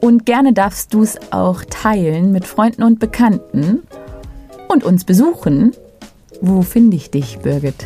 Und 0.00 0.24
gerne 0.24 0.54
darfst 0.54 0.94
du 0.94 1.02
es 1.02 1.18
auch 1.30 1.62
teilen 1.68 2.32
mit 2.32 2.46
Freunden 2.46 2.82
und 2.82 2.98
Bekannten 2.98 3.82
und 4.68 4.82
uns 4.82 5.04
besuchen. 5.04 5.72
Wo 6.40 6.62
finde 6.62 6.96
ich 6.96 7.10
dich, 7.10 7.38
Birgit? 7.40 7.84